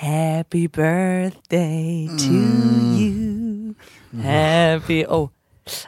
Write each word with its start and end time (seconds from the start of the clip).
Happy 0.00 0.66
Birthday 0.66 2.08
to 2.16 2.32
you. 2.96 3.74
Happy. 4.18 5.04
Oh. 5.06 5.30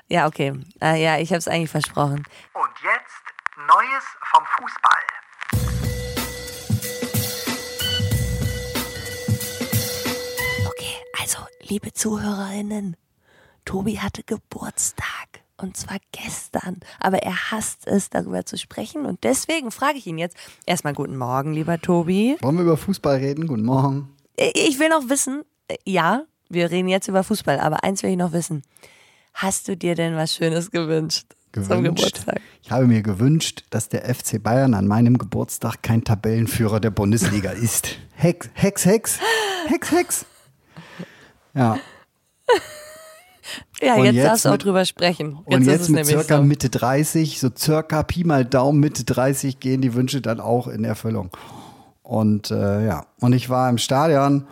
Ja, 0.06 0.26
okay. 0.26 0.52
Ah, 0.80 0.96
ja, 0.96 1.16
ich 1.16 1.30
habe 1.30 1.38
es 1.38 1.48
eigentlich 1.48 1.70
versprochen. 1.70 2.22
Und 2.52 2.70
jetzt 2.84 3.22
Neues 3.56 4.04
vom 4.30 4.44
Fußball. 4.58 5.02
Okay, 10.66 10.96
also, 11.18 11.38
liebe 11.62 11.94
ZuhörerInnen, 11.94 12.98
Tobi 13.64 13.98
hatte 13.98 14.24
Geburtstag. 14.24 15.41
Und 15.62 15.76
zwar 15.76 15.98
gestern. 16.10 16.80
Aber 16.98 17.18
er 17.18 17.52
hasst 17.52 17.86
es, 17.86 18.10
darüber 18.10 18.44
zu 18.44 18.58
sprechen. 18.58 19.06
Und 19.06 19.22
deswegen 19.22 19.70
frage 19.70 19.96
ich 19.96 20.06
ihn 20.08 20.18
jetzt 20.18 20.36
erstmal 20.66 20.92
Guten 20.92 21.16
Morgen, 21.16 21.52
lieber 21.52 21.80
Tobi. 21.80 22.36
Wollen 22.40 22.56
wir 22.56 22.64
über 22.64 22.76
Fußball 22.76 23.18
reden? 23.18 23.46
Guten 23.46 23.64
Morgen. 23.64 24.10
Ich 24.36 24.80
will 24.80 24.88
noch 24.88 25.08
wissen, 25.08 25.42
äh, 25.68 25.76
ja, 25.84 26.24
wir 26.48 26.72
reden 26.72 26.88
jetzt 26.88 27.06
über 27.06 27.22
Fußball, 27.22 27.60
aber 27.60 27.84
eins 27.84 28.02
will 28.02 28.10
ich 28.10 28.16
noch 28.16 28.32
wissen. 28.32 28.62
Hast 29.34 29.68
du 29.68 29.76
dir 29.76 29.94
denn 29.94 30.16
was 30.16 30.34
Schönes 30.34 30.72
gewünscht? 30.72 31.26
Zum 31.52 31.62
Gewünscht. 31.68 31.84
Geburtstag. 31.84 32.40
Ich 32.62 32.70
habe 32.72 32.86
mir 32.86 33.02
gewünscht, 33.02 33.64
dass 33.70 33.88
der 33.88 34.12
FC 34.12 34.42
Bayern 34.42 34.74
an 34.74 34.88
meinem 34.88 35.16
Geburtstag 35.16 35.82
kein 35.82 36.02
Tabellenführer 36.02 36.80
der 36.80 36.90
Bundesliga 36.90 37.50
ist. 37.50 37.98
Hex, 38.14 38.50
Hex, 38.54 38.84
Hex, 38.84 39.20
Hex, 39.68 39.92
Hex. 39.92 40.26
Ja, 41.54 41.78
Ja, 43.80 43.94
Und 43.94 44.04
jetzt, 44.04 44.14
jetzt 44.14 44.26
darfst 44.26 44.44
du 44.44 44.48
auch 44.50 44.56
drüber 44.56 44.84
sprechen. 44.84 45.38
Jetzt 45.46 45.56
und 45.56 45.66
jetzt 45.66 45.88
mit 45.90 46.06
circa 46.06 46.38
so. 46.38 46.42
Mitte 46.42 46.70
30, 46.70 47.40
so 47.40 47.50
circa 47.56 48.02
Pi 48.02 48.24
mal 48.24 48.44
Daumen 48.44 48.80
Mitte 48.80 49.04
30 49.04 49.60
gehen 49.60 49.80
die 49.80 49.94
Wünsche 49.94 50.20
dann 50.20 50.40
auch 50.40 50.68
in 50.68 50.84
Erfüllung. 50.84 51.30
Und 52.02 52.50
äh, 52.50 52.86
ja, 52.86 53.06
und 53.20 53.32
ich 53.32 53.48
war 53.48 53.68
im 53.68 53.78
Stadion 53.78 54.46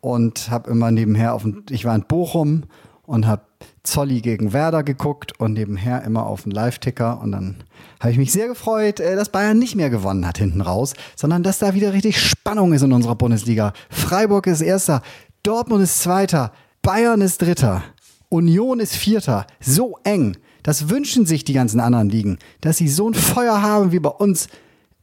und 0.00 0.50
habe 0.50 0.70
immer 0.70 0.90
nebenher 0.90 1.34
auf 1.34 1.42
dem, 1.42 1.64
ich 1.70 1.84
war 1.84 1.94
in 1.94 2.02
Bochum 2.02 2.64
und 3.06 3.26
habe 3.26 3.42
Zolli 3.82 4.20
gegen 4.20 4.52
Werder 4.52 4.82
geguckt 4.82 5.38
und 5.40 5.54
nebenher 5.54 6.02
immer 6.02 6.26
auf 6.26 6.42
den 6.42 6.52
Live-Ticker 6.52 7.20
und 7.20 7.32
dann 7.32 7.56
habe 8.00 8.12
ich 8.12 8.18
mich 8.18 8.32
sehr 8.32 8.46
gefreut, 8.46 9.00
äh, 9.00 9.16
dass 9.16 9.30
Bayern 9.30 9.58
nicht 9.58 9.74
mehr 9.74 9.90
gewonnen 9.90 10.26
hat 10.26 10.38
hinten 10.38 10.60
raus, 10.60 10.94
sondern 11.16 11.42
dass 11.42 11.58
da 11.58 11.74
wieder 11.74 11.92
richtig 11.92 12.20
Spannung 12.20 12.72
ist 12.72 12.82
in 12.82 12.92
unserer 12.92 13.14
Bundesliga. 13.14 13.72
Freiburg 13.90 14.46
ist 14.46 14.60
Erster, 14.60 15.02
Dortmund 15.42 15.82
ist 15.82 16.00
Zweiter, 16.00 16.52
Bayern 16.82 17.20
ist 17.20 17.40
Dritter, 17.42 17.82
Union 18.28 18.80
ist 18.80 18.94
Vierter. 18.96 19.46
So 19.60 19.98
eng. 20.04 20.36
Das 20.62 20.90
wünschen 20.90 21.24
sich 21.24 21.44
die 21.44 21.52
ganzen 21.54 21.80
anderen 21.80 22.08
Ligen, 22.10 22.38
dass 22.60 22.76
sie 22.76 22.88
so 22.88 23.08
ein 23.08 23.14
Feuer 23.14 23.62
haben, 23.62 23.92
wie 23.92 24.00
bei 24.00 24.10
uns 24.10 24.48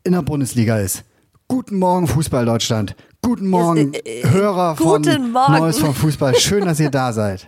in 0.04 0.12
der 0.14 0.22
Bundesliga 0.22 0.78
ist. 0.80 1.04
Guten 1.48 1.80
Morgen, 1.80 2.08
Fußball 2.08 2.46
Deutschland. 2.46 2.96
Guten 3.22 3.48
Morgen, 3.48 3.94
Yes, 3.94 4.02
äh, 4.06 4.22
äh, 4.22 4.30
Hörer 4.30 4.76
von 4.76 5.02
Morgen. 5.31 5.31
Neues 5.58 5.80
vom 5.80 5.96
Fußball. 5.96 6.36
Schön, 6.36 6.66
dass 6.66 6.80
ihr 6.80 6.92
da 6.92 7.14
seid. 7.14 7.48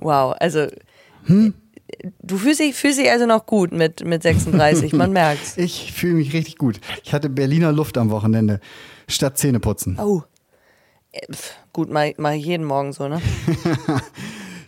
Wow, 0.00 0.34
also 0.38 0.66
Hm? 1.24 1.54
du 2.22 2.36
fühlst 2.36 2.60
dich, 2.60 2.74
fühlst 2.74 2.98
dich 2.98 3.10
also 3.10 3.24
noch 3.24 3.46
gut 3.46 3.72
mit, 3.72 4.04
mit 4.04 4.22
36, 4.22 4.92
man 4.92 5.12
merkt's. 5.14 5.56
Ich 5.56 5.92
fühle 5.92 6.14
mich 6.14 6.34
richtig 6.34 6.58
gut. 6.58 6.80
Ich 7.02 7.14
hatte 7.14 7.30
Berliner 7.30 7.72
Luft 7.72 7.96
am 7.96 8.10
Wochenende 8.10 8.60
statt 9.08 9.38
Zähneputzen. 9.38 9.98
Oh. 9.98 10.22
Äh, 11.12 11.32
pf, 11.32 11.52
Gut, 11.72 11.90
mal, 11.90 12.12
mal 12.18 12.34
jeden 12.34 12.64
Morgen 12.66 12.92
so, 12.92 13.08
ne? 13.08 13.20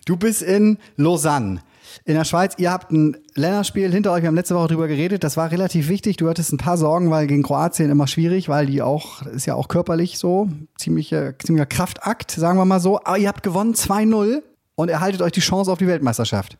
Du 0.07 0.17
bist 0.17 0.41
in 0.41 0.79
Lausanne. 0.97 1.61
In 2.05 2.15
der 2.15 2.25
Schweiz, 2.25 2.55
ihr 2.59 2.71
habt 2.71 2.93
ein 2.93 3.17
Länderspiel 3.35 3.91
hinter 3.93 4.13
euch, 4.13 4.23
wir 4.23 4.29
haben 4.29 4.37
letzte 4.37 4.55
Woche 4.55 4.69
drüber 4.69 4.87
geredet, 4.87 5.25
das 5.25 5.37
war 5.37 5.51
relativ 5.51 5.89
wichtig. 5.89 6.17
Du 6.17 6.29
hattest 6.29 6.53
ein 6.53 6.59
paar 6.59 6.79
Sorgen, 6.79 7.11
weil 7.11 7.27
gegen 7.27 7.43
Kroatien 7.43 7.91
immer 7.91 8.07
schwierig, 8.07 8.49
weil 8.49 8.67
die 8.67 8.83
auch, 8.83 9.23
ist 9.23 9.47
ja 9.47 9.55
auch 9.55 9.67
körperlich 9.67 10.17
so, 10.17 10.49
ziemlicher, 10.79 11.37
ziemlicher 11.39 11.67
Kraftakt, 11.67 12.31
sagen 12.31 12.57
wir 12.57 12.65
mal 12.65 12.79
so. 12.79 13.01
Aber 13.03 13.19
ihr 13.19 13.27
habt 13.27 13.43
gewonnen 13.43 13.75
2-0 13.75 14.43
und 14.77 14.89
erhaltet 14.89 15.23
euch 15.23 15.33
die 15.33 15.41
Chance 15.41 15.73
auf 15.73 15.79
die 15.79 15.89
Weltmeisterschaft. 15.89 16.57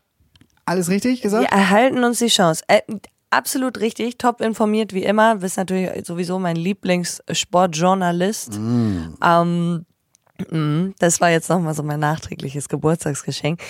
Alles 0.65 0.89
richtig 0.89 1.21
gesagt? 1.21 1.49
Wir 1.49 1.57
erhalten 1.57 2.03
uns 2.03 2.19
die 2.19 2.27
Chance. 2.27 2.65
Äh, 2.67 2.81
absolut 3.29 3.79
richtig, 3.79 4.17
top 4.17 4.41
informiert 4.41 4.91
wie 4.91 5.03
immer. 5.03 5.37
Bist 5.37 5.55
natürlich 5.55 6.05
sowieso 6.05 6.37
mein 6.39 6.57
Lieblingssportjournalist. 6.57 8.55
Ähm, 8.55 9.15
mm, 9.21 9.85
das 10.99 11.21
war 11.21 11.29
jetzt 11.29 11.49
nochmal 11.49 11.73
so 11.73 11.83
mein 11.83 11.99
nachträgliches 11.99 12.69
Geburtstagsgeschenk. 12.69 13.61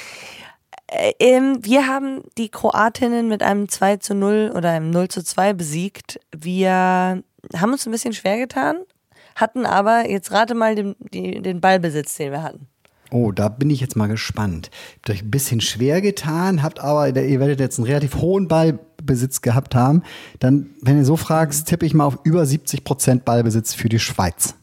Äh, 0.88 1.14
ähm, 1.20 1.60
wir 1.62 1.88
haben 1.88 2.22
die 2.38 2.50
Kroatinnen 2.50 3.28
mit 3.28 3.44
einem 3.44 3.70
2 3.70 3.98
zu 3.98 4.16
0 4.16 4.52
oder 4.56 4.72
einem 4.72 4.90
0 4.90 5.10
zu 5.10 5.24
2 5.24 5.54
besiegt. 5.54 6.20
Wir 6.36 6.72
haben 6.72 7.72
uns 7.72 7.86
ein 7.86 7.92
bisschen 7.92 8.14
schwer 8.14 8.38
getan, 8.38 8.78
hatten 9.36 9.66
aber, 9.66 10.10
jetzt 10.10 10.32
rate 10.32 10.56
mal 10.56 10.76
den, 10.76 10.96
den 11.12 11.62
Ballbesitz, 11.62 12.16
den 12.16 12.32
wir 12.32 12.44
hatten. 12.44 12.68
Oh, 13.10 13.32
da 13.32 13.48
bin 13.48 13.70
ich 13.70 13.80
jetzt 13.80 13.96
mal 13.96 14.08
gespannt. 14.08 14.70
Habt 14.96 15.10
euch 15.10 15.24
ein 15.24 15.32
bisschen 15.32 15.62
schwer 15.62 16.02
getan, 16.02 16.62
habt 16.62 16.80
aber, 16.80 17.08
ihr 17.08 17.40
werdet 17.40 17.60
jetzt 17.60 17.80
einen 17.80 17.88
relativ 17.88 18.16
hohen 18.16 18.48
Ballbesitz 18.50 19.42
gehabt 19.42 19.76
haben. 19.76 20.04
Dann, 20.40 20.72
wenn 20.82 20.98
ihr 20.98 21.06
so 21.06 21.16
fragst, 21.16 21.68
tippe 21.68 21.86
ich 21.86 21.94
mal 21.94 22.06
auf 22.06 22.20
über 22.24 22.46
70 22.46 22.84
Prozent 22.84 23.24
Ballbesitz 23.24 23.74
für 23.74 23.88
die 23.88 24.00
Schweiz. 24.00 24.56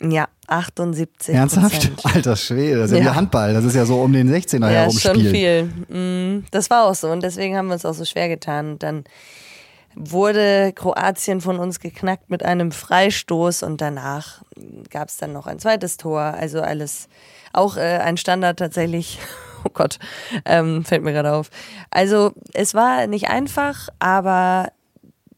Ja, 0.00 0.28
78 0.48 1.34
Ernsthaft? 1.34 1.90
Alter 2.04 2.36
Schwede, 2.36 2.80
das 2.80 2.90
ist 2.90 2.98
ja, 2.98 3.04
Ja. 3.04 3.14
Handball. 3.14 3.54
Das 3.54 3.64
ist 3.64 3.74
ja 3.76 3.84
so 3.86 4.00
um 4.00 4.12
den 4.12 4.28
16er 4.32 4.60
Ja, 4.62 4.68
herum 4.80 4.96
ist 4.96 5.02
schon 5.02 5.16
viel. 5.20 5.64
Mm, 5.88 6.44
Das 6.50 6.68
war 6.70 6.84
auch 6.84 6.94
so 6.94 7.08
und 7.10 7.22
deswegen 7.22 7.56
haben 7.56 7.68
wir 7.68 7.74
uns 7.74 7.84
auch 7.84 7.94
so 7.94 8.04
schwer 8.04 8.28
getan. 8.28 8.72
Und 8.72 8.82
dann 8.82 9.04
wurde 9.94 10.72
Kroatien 10.74 11.40
von 11.40 11.58
uns 11.58 11.78
geknackt 11.78 12.28
mit 12.28 12.44
einem 12.44 12.72
Freistoß 12.72 13.62
und 13.62 13.80
danach 13.80 14.42
gab 14.90 15.08
es 15.08 15.16
dann 15.16 15.32
noch 15.32 15.46
ein 15.46 15.58
zweites 15.60 15.96
Tor. 15.96 16.20
Also 16.20 16.60
alles, 16.60 17.08
auch 17.52 17.76
äh, 17.76 17.98
ein 17.98 18.16
Standard 18.16 18.58
tatsächlich. 18.58 19.18
Oh 19.66 19.70
Gott, 19.72 19.98
ähm, 20.44 20.84
fällt 20.84 21.02
mir 21.04 21.14
gerade 21.14 21.32
auf. 21.32 21.48
Also 21.88 22.32
es 22.52 22.74
war 22.74 23.06
nicht 23.06 23.28
einfach, 23.28 23.88
aber 23.98 24.68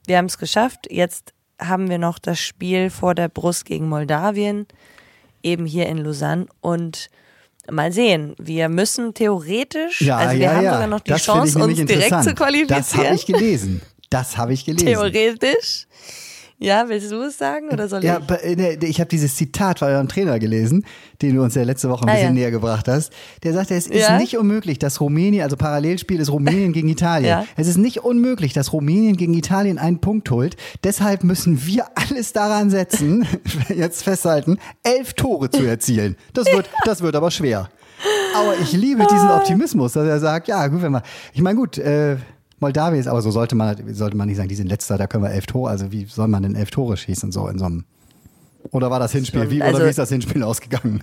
wir 0.09 0.19
haben 0.19 0.25
es 0.27 0.37
geschafft. 0.39 0.89
Jetzt 0.91 1.33
haben 1.61 1.89
wir 1.89 1.99
noch 1.99 2.19
das 2.19 2.39
Spiel 2.39 2.91
vor 2.91 3.15
der 3.15 3.29
Brust 3.29 3.65
gegen 3.65 3.89
Moldawien, 3.89 4.67
eben 5.43 5.67
hier 5.67 5.87
in 5.87 5.99
Lausanne. 5.99 6.47
Und 6.61 7.09
mal 7.71 7.93
sehen, 7.93 8.35
wir 8.39 8.69
müssen 8.69 9.15
theoretisch, 9.15 10.03
Ja, 10.03 10.19
also 10.19 10.35
wir 10.35 10.43
ja, 10.43 10.55
haben 10.55 10.65
ja. 10.65 10.73
sogar 10.75 10.87
noch 10.87 11.01
die 11.01 11.11
das 11.11 11.23
Chance, 11.23 11.59
uns 11.59 11.75
direkt 11.77 11.89
zu 11.89 11.95
interessant. 11.95 12.27
Das 12.27 12.27
habe 12.27 12.37
qualifizieren. 12.37 13.15
ich 13.15 13.27
gelesen. 13.27 13.83
Das 14.11 14.37
habe 14.37 14.53
ich 14.53 14.65
gelesen. 14.65 14.87
Theoretisch. 14.87 15.87
Ja, 16.59 16.89
willst 16.89 17.13
du 17.13 17.21
es 17.23 17.37
sagen 17.37 17.69
oder 17.71 17.87
soll 17.87 18.03
Ja, 18.03 18.19
ich? 18.19 18.25
bei- 18.27 18.37
äh, 18.37 18.79
ich 18.87 18.99
habe 18.99 19.09
dieses 19.11 19.37
Zitat 19.37 19.79
von 19.81 19.89
eurem 19.89 20.09
Trainer 20.09 20.39
gelesen, 20.39 20.87
den 21.21 21.35
du 21.37 21.43
uns 21.43 21.55
ja 21.55 21.63
letzte 21.65 21.91
Woche 21.91 22.05
ein 22.05 22.09
Ah, 22.09 22.13
bisschen 22.13 22.29
ja. 22.29 22.33
näher 22.33 22.51
gebracht 22.51 22.89
hast. 22.89 23.13
Der 23.43 23.53
sagte, 23.53 23.75
es 23.75 23.87
ist 23.87 24.01
Ja? 24.09 24.17
nicht 24.17 24.39
unmöglich, 24.39 24.79
dass 24.79 25.03
Rumänien, 25.03 25.43
also 25.43 25.57
Parallelspiel 25.59 26.19
ist 26.19 26.31
Rumänien 26.33 26.73
gegen 26.73 26.89
Italien. 26.99 27.29
Ja. 27.29 27.47
Es 27.57 27.69
ist 27.69 27.77
nicht 27.77 28.05
unmöglich, 28.05 28.55
dass 28.55 28.73
Rumänien 28.73 29.19
gegen 29.19 29.35
Italien 29.35 29.77
einen 29.79 30.01
Punkt 30.01 30.31
holt. 30.31 30.57
Deshalb 30.83 31.25
müssen 31.25 31.67
wir 31.67 31.85
alles 31.95 32.33
daran 32.33 32.71
setzen, 32.71 33.27
jetzt 33.69 34.03
festhalten, 34.05 34.59
elf 34.83 35.13
Tore 35.13 35.51
zu 35.51 35.63
erzielen. 35.65 36.17
Das 36.33 36.47
wird, 36.51 36.71
das 36.87 37.03
wird 37.03 37.17
aber 37.17 37.31
schwer. 37.31 37.69
Aber 38.35 38.55
ich 38.63 38.73
liebe 38.73 39.07
diesen 39.11 39.29
Optimismus, 39.31 39.93
dass 39.93 40.07
er 40.07 40.21
sagt, 40.21 40.49
ja, 40.49 40.67
gut, 40.69 40.81
wenn 40.81 40.93
wir, 40.93 41.03
ich 41.35 41.43
meine, 41.43 41.59
gut, 41.59 41.77
äh, 41.77 42.17
Moldawien 42.59 43.01
ist, 43.01 43.07
aber 43.07 43.23
so 43.23 43.31
sollte 43.31 43.55
man, 43.55 43.95
sollte 43.95 44.17
man 44.17 44.29
nicht 44.29 44.37
sagen, 44.37 44.49
die 44.49 44.55
sind 44.55 44.69
letzter, 44.69 44.97
da 44.99 45.07
können 45.07 45.25
wir 45.25 45.31
elf 45.31 45.47
Tore, 45.47 45.71
also 45.71 45.93
wie 45.93 46.07
soll 46.07 46.29
man 46.29 46.43
denn 46.43 46.55
elf 46.55 46.71
Tore 46.71 46.97
schießen, 46.97 47.33
so 47.33 47.49
in 47.49 47.59
so 47.59 47.67
einem, 47.67 47.85
oder 48.71 48.91
war 48.91 48.99
das 48.99 49.13
Hinspiel, 49.13 49.51
wie, 49.51 49.63
also- 49.63 49.77
oder 49.77 49.87
wie 49.87 49.91
ist 49.91 49.99
das 49.99 50.09
Hinspiel 50.09 50.43
ausgegangen? 50.43 51.03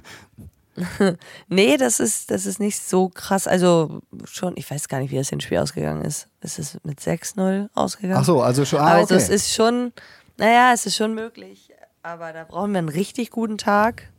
Nee, 1.50 1.78
das 1.78 2.00
ist, 2.00 2.32
das 2.32 2.48
ist 2.48 2.60
nicht 2.60 2.80
so 2.80 3.10
krass. 3.10 3.48
Also 3.48 4.02
schon, 4.26 4.54
ich 4.58 4.70
weiß 4.70 4.88
gar 4.88 5.00
nicht, 5.00 5.12
wie 5.12 5.18
das 5.18 5.30
Hinspiel 5.30 5.60
ausgegangen 5.60 6.04
ist. 6.04 6.28
Ist 6.42 6.58
es 6.58 6.80
mit 6.84 7.00
6-0 7.00 7.70
ausgegangen? 7.76 8.20
Ach 8.20 8.26
so, 8.26 8.42
also 8.42 8.66
schon, 8.66 8.80
ah, 8.80 8.94
okay. 8.94 9.02
also 9.02 9.14
es 9.14 9.30
ist 9.30 9.54
schon, 9.54 9.94
naja, 10.38 10.72
es 10.74 10.88
ist 10.88 10.96
schon 10.96 11.14
möglich. 11.14 11.70
Aber 12.02 12.34
da 12.34 12.44
brauchen 12.44 12.72
wir 12.72 12.80
einen 12.80 12.90
richtig 12.90 13.30
guten 13.30 13.58
Tag. 13.58 14.12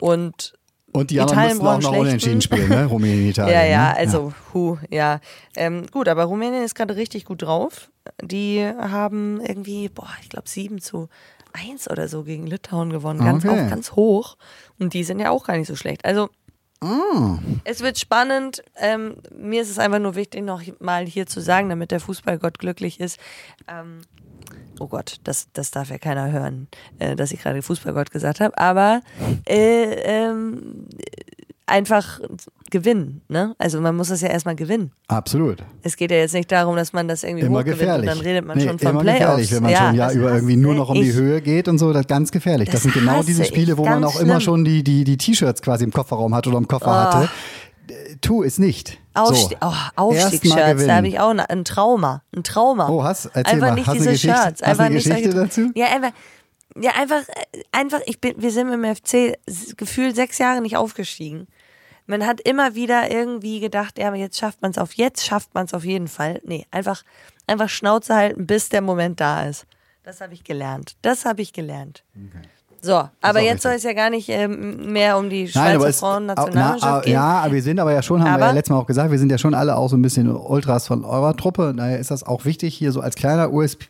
Und 0.00 0.54
Und 0.96 1.10
die 1.10 1.20
anderen 1.20 1.38
Italien 1.38 1.58
mussten 1.58 1.86
auch 1.86 1.92
noch 1.92 1.98
unentschieden 1.98 2.40
spielen, 2.40 2.68
ne? 2.68 2.86
Rumänien, 2.86 3.28
Italien. 3.30 3.54
ja, 3.54 3.64
ja, 3.64 3.92
ne? 3.92 3.96
also, 3.98 4.32
hu, 4.54 4.78
ja. 4.90 5.20
Ähm, 5.56 5.86
gut, 5.90 6.08
aber 6.08 6.24
Rumänien 6.24 6.62
ist 6.64 6.74
gerade 6.74 6.96
richtig 6.96 7.24
gut 7.24 7.42
drauf. 7.42 7.90
Die 8.22 8.64
haben 8.64 9.40
irgendwie, 9.40 9.88
boah, 9.88 10.08
ich 10.22 10.28
glaube 10.28 10.48
7 10.48 10.80
zu 10.80 11.08
1 11.52 11.90
oder 11.90 12.08
so 12.08 12.22
gegen 12.24 12.46
Litauen 12.46 12.90
gewonnen. 12.90 13.20
Ganz, 13.20 13.44
Okay. 13.44 13.64
auch 13.66 13.70
ganz 13.70 13.92
hoch. 13.92 14.36
Und 14.78 14.92
die 14.94 15.04
sind 15.04 15.18
ja 15.20 15.30
auch 15.30 15.44
gar 15.46 15.56
nicht 15.56 15.68
so 15.68 15.76
schlecht. 15.76 16.04
Also, 16.04 16.28
Ah. 16.82 17.38
es 17.64 17.80
wird 17.80 17.98
spannend. 17.98 18.62
Ähm, 18.78 19.16
mir 19.34 19.62
ist 19.62 19.70
es 19.70 19.78
einfach 19.78 19.98
nur 19.98 20.14
wichtig, 20.14 20.42
noch 20.44 20.60
mal 20.78 21.06
hier 21.06 21.26
zu 21.26 21.40
sagen, 21.40 21.70
damit 21.70 21.90
der 21.90 22.00
Fußballgott 22.00 22.58
glücklich 22.58 23.00
ist. 23.00 23.18
Ähm, 23.66 24.00
oh 24.80 24.86
Gott, 24.88 25.16
das, 25.24 25.48
das 25.52 25.70
darf 25.70 25.90
ja 25.90 25.98
keiner 25.98 26.30
hören, 26.32 26.68
äh, 26.98 27.16
dass 27.16 27.32
ich 27.32 27.40
gerade 27.42 27.62
Fußballgott 27.62 28.10
gesagt 28.10 28.40
habe. 28.40 28.56
Aber 28.58 29.00
äh, 29.48 29.84
ähm, 30.04 30.86
einfach 31.66 32.20
gewinnen. 32.70 33.22
Ne? 33.28 33.54
Also 33.58 33.80
man 33.80 33.96
muss 33.96 34.08
das 34.08 34.20
ja 34.20 34.28
erstmal 34.28 34.54
gewinnen. 34.54 34.92
Absolut. 35.08 35.58
Es 35.82 35.96
geht 35.96 36.10
ja 36.12 36.16
jetzt 36.18 36.34
nicht 36.34 36.50
darum, 36.52 36.76
dass 36.76 36.92
man 36.92 37.08
das 37.08 37.24
irgendwie 37.24 37.44
Immer 37.46 37.64
gefährlich. 37.64 38.08
und 38.08 38.16
dann 38.16 38.24
redet 38.24 38.44
man 38.44 38.56
Nee, 38.58 38.66
schon 38.68 38.78
von 38.78 38.90
immer 38.90 39.00
Playoffs. 39.00 39.18
gefährlich, 39.20 39.52
wenn 39.52 39.62
man 39.64 39.72
ja, 39.72 39.86
schon 39.88 39.96
ja 39.96 40.12
über 40.12 40.32
irgendwie 40.34 40.56
nur 40.56 40.74
noch 40.74 40.88
um 40.90 40.94
die. 40.94 41.12
Höhe 41.12 41.40
geht 41.40 41.66
und 41.68 41.78
so, 41.78 41.92
das 41.92 42.02
ist 42.02 42.08
ganz 42.08 42.30
gefährlich. 42.30 42.66
Das, 42.68 42.74
Das 42.74 42.82
sind 42.84 42.94
genau 42.94 43.22
diese 43.22 43.44
Spiele, 43.44 43.76
wo 43.78 43.84
man 43.84 44.04
auch 44.04 44.20
immer 44.20 44.34
schlimm. 44.34 44.40
schon 44.40 44.64
die, 44.64 44.84
die, 44.84 45.02
die 45.04 45.16
T-Shirts 45.16 45.60
quasi 45.62 45.84
im 45.84 45.92
Kofferraum 45.92 46.34
hatte 46.34 46.50
oder 46.50 46.58
im 46.58 46.68
Koffer 46.68 47.12
hatte. 47.14 47.30
Äh, 47.88 48.16
Tu 48.20 48.42
es 48.44 48.58
nicht. 48.58 48.98
Aufste 49.16 49.56
so. 49.60 49.68
oh, 49.68 49.72
Aufstiegsshirts, 49.96 50.86
da 50.86 50.96
habe 50.96 51.08
ich 51.08 51.18
auch 51.20 51.30
ein 51.30 51.64
Trauma. 51.64 52.22
Ein 52.34 52.42
Trauma. 52.44 52.88
Oh, 52.88 53.02
hast- 53.04 53.26
erzähl 53.26 53.54
einfach 53.54 53.68
mal. 53.68 53.74
nicht 53.74 53.86
Hast 53.86 53.94
diese 53.96 54.18
Shirts. 54.18 54.38
hast 54.38 54.60
du 54.60 54.64
Einfach 54.66 54.84
eine 54.84 54.94
nicht 54.96 55.06
Geschichte 55.08 55.30
dazu? 55.34 55.70
Ja, 55.74 55.86
einfach. 55.86 56.12
Ja, 56.78 56.90
einfach, 56.92 57.22
äh, 57.28 57.62
einfach, 57.72 58.00
ich 58.04 58.20
bin, 58.20 58.34
wir 58.36 58.50
sind 58.50 58.70
im 58.70 58.84
FC 58.84 59.38
gefühlt 59.78 60.14
sechs 60.14 60.36
Jahre 60.38 60.60
nicht 60.60 60.76
aufgestiegen. 60.76 61.46
Man 62.06 62.26
hat 62.26 62.40
immer 62.42 62.74
wieder 62.74 63.10
irgendwie 63.10 63.60
gedacht, 63.60 63.98
ja, 63.98 64.08
aber 64.08 64.16
jetzt 64.16 64.38
schafft 64.38 64.60
man 64.62 64.70
es 64.72 64.78
auf, 64.78 64.92
jetzt 64.94 65.24
schafft 65.24 65.54
man 65.54 65.64
es 65.64 65.72
auf 65.74 65.84
jeden 65.84 66.06
Fall. 66.06 66.40
Nee, 66.44 66.66
einfach, 66.70 67.02
einfach 67.46 67.68
Schnauze 67.70 68.14
halten, 68.14 68.46
bis 68.46 68.68
der 68.68 68.82
Moment 68.82 69.20
da 69.20 69.44
ist. 69.46 69.66
Das 70.02 70.20
habe 70.20 70.34
ich 70.34 70.44
gelernt. 70.44 70.96
Das 71.02 71.24
habe 71.24 71.40
ich 71.42 71.52
gelernt. 71.52 72.04
So, 72.82 73.02
aber 73.20 73.40
jetzt 73.40 73.62
soll 73.62 73.72
richtig. 73.72 73.90
es 73.90 73.96
ja 73.96 74.02
gar 74.02 74.10
nicht 74.10 74.28
ähm, 74.28 74.92
mehr 74.92 75.18
um 75.18 75.28
die 75.28 75.50
Nein, 75.54 75.74
Schweizer 75.78 75.88
es, 75.88 75.98
Frauen-Nationalmannschaft 76.00 76.82
na, 76.82 77.00
gehen. 77.00 77.12
Ja, 77.12 77.40
aber 77.40 77.52
wir 77.54 77.62
sind 77.62 77.80
aber 77.80 77.92
ja 77.92 78.02
schon, 78.02 78.20
haben 78.20 78.28
wir 78.28 78.34
Aber- 78.34 78.46
ja 78.46 78.52
letztes 78.52 78.70
Mal 78.70 78.78
auch 78.78 78.86
gesagt, 78.86 79.10
wir 79.10 79.18
sind 79.18 79.30
ja 79.30 79.38
schon 79.38 79.54
alle 79.54 79.76
auch 79.76 79.88
so 79.88 79.96
ein 79.96 80.02
bisschen 80.02 80.30
Ultras 80.34 80.86
von 80.86 81.04
eurer 81.04 81.36
Truppe. 81.36 81.74
Daher 81.76 81.98
ist 81.98 82.10
das 82.10 82.22
auch 82.22 82.44
wichtig, 82.44 82.74
hier 82.76 82.92
so 82.92 83.00
als 83.00 83.16
kleiner 83.16 83.52
USP, 83.52 83.86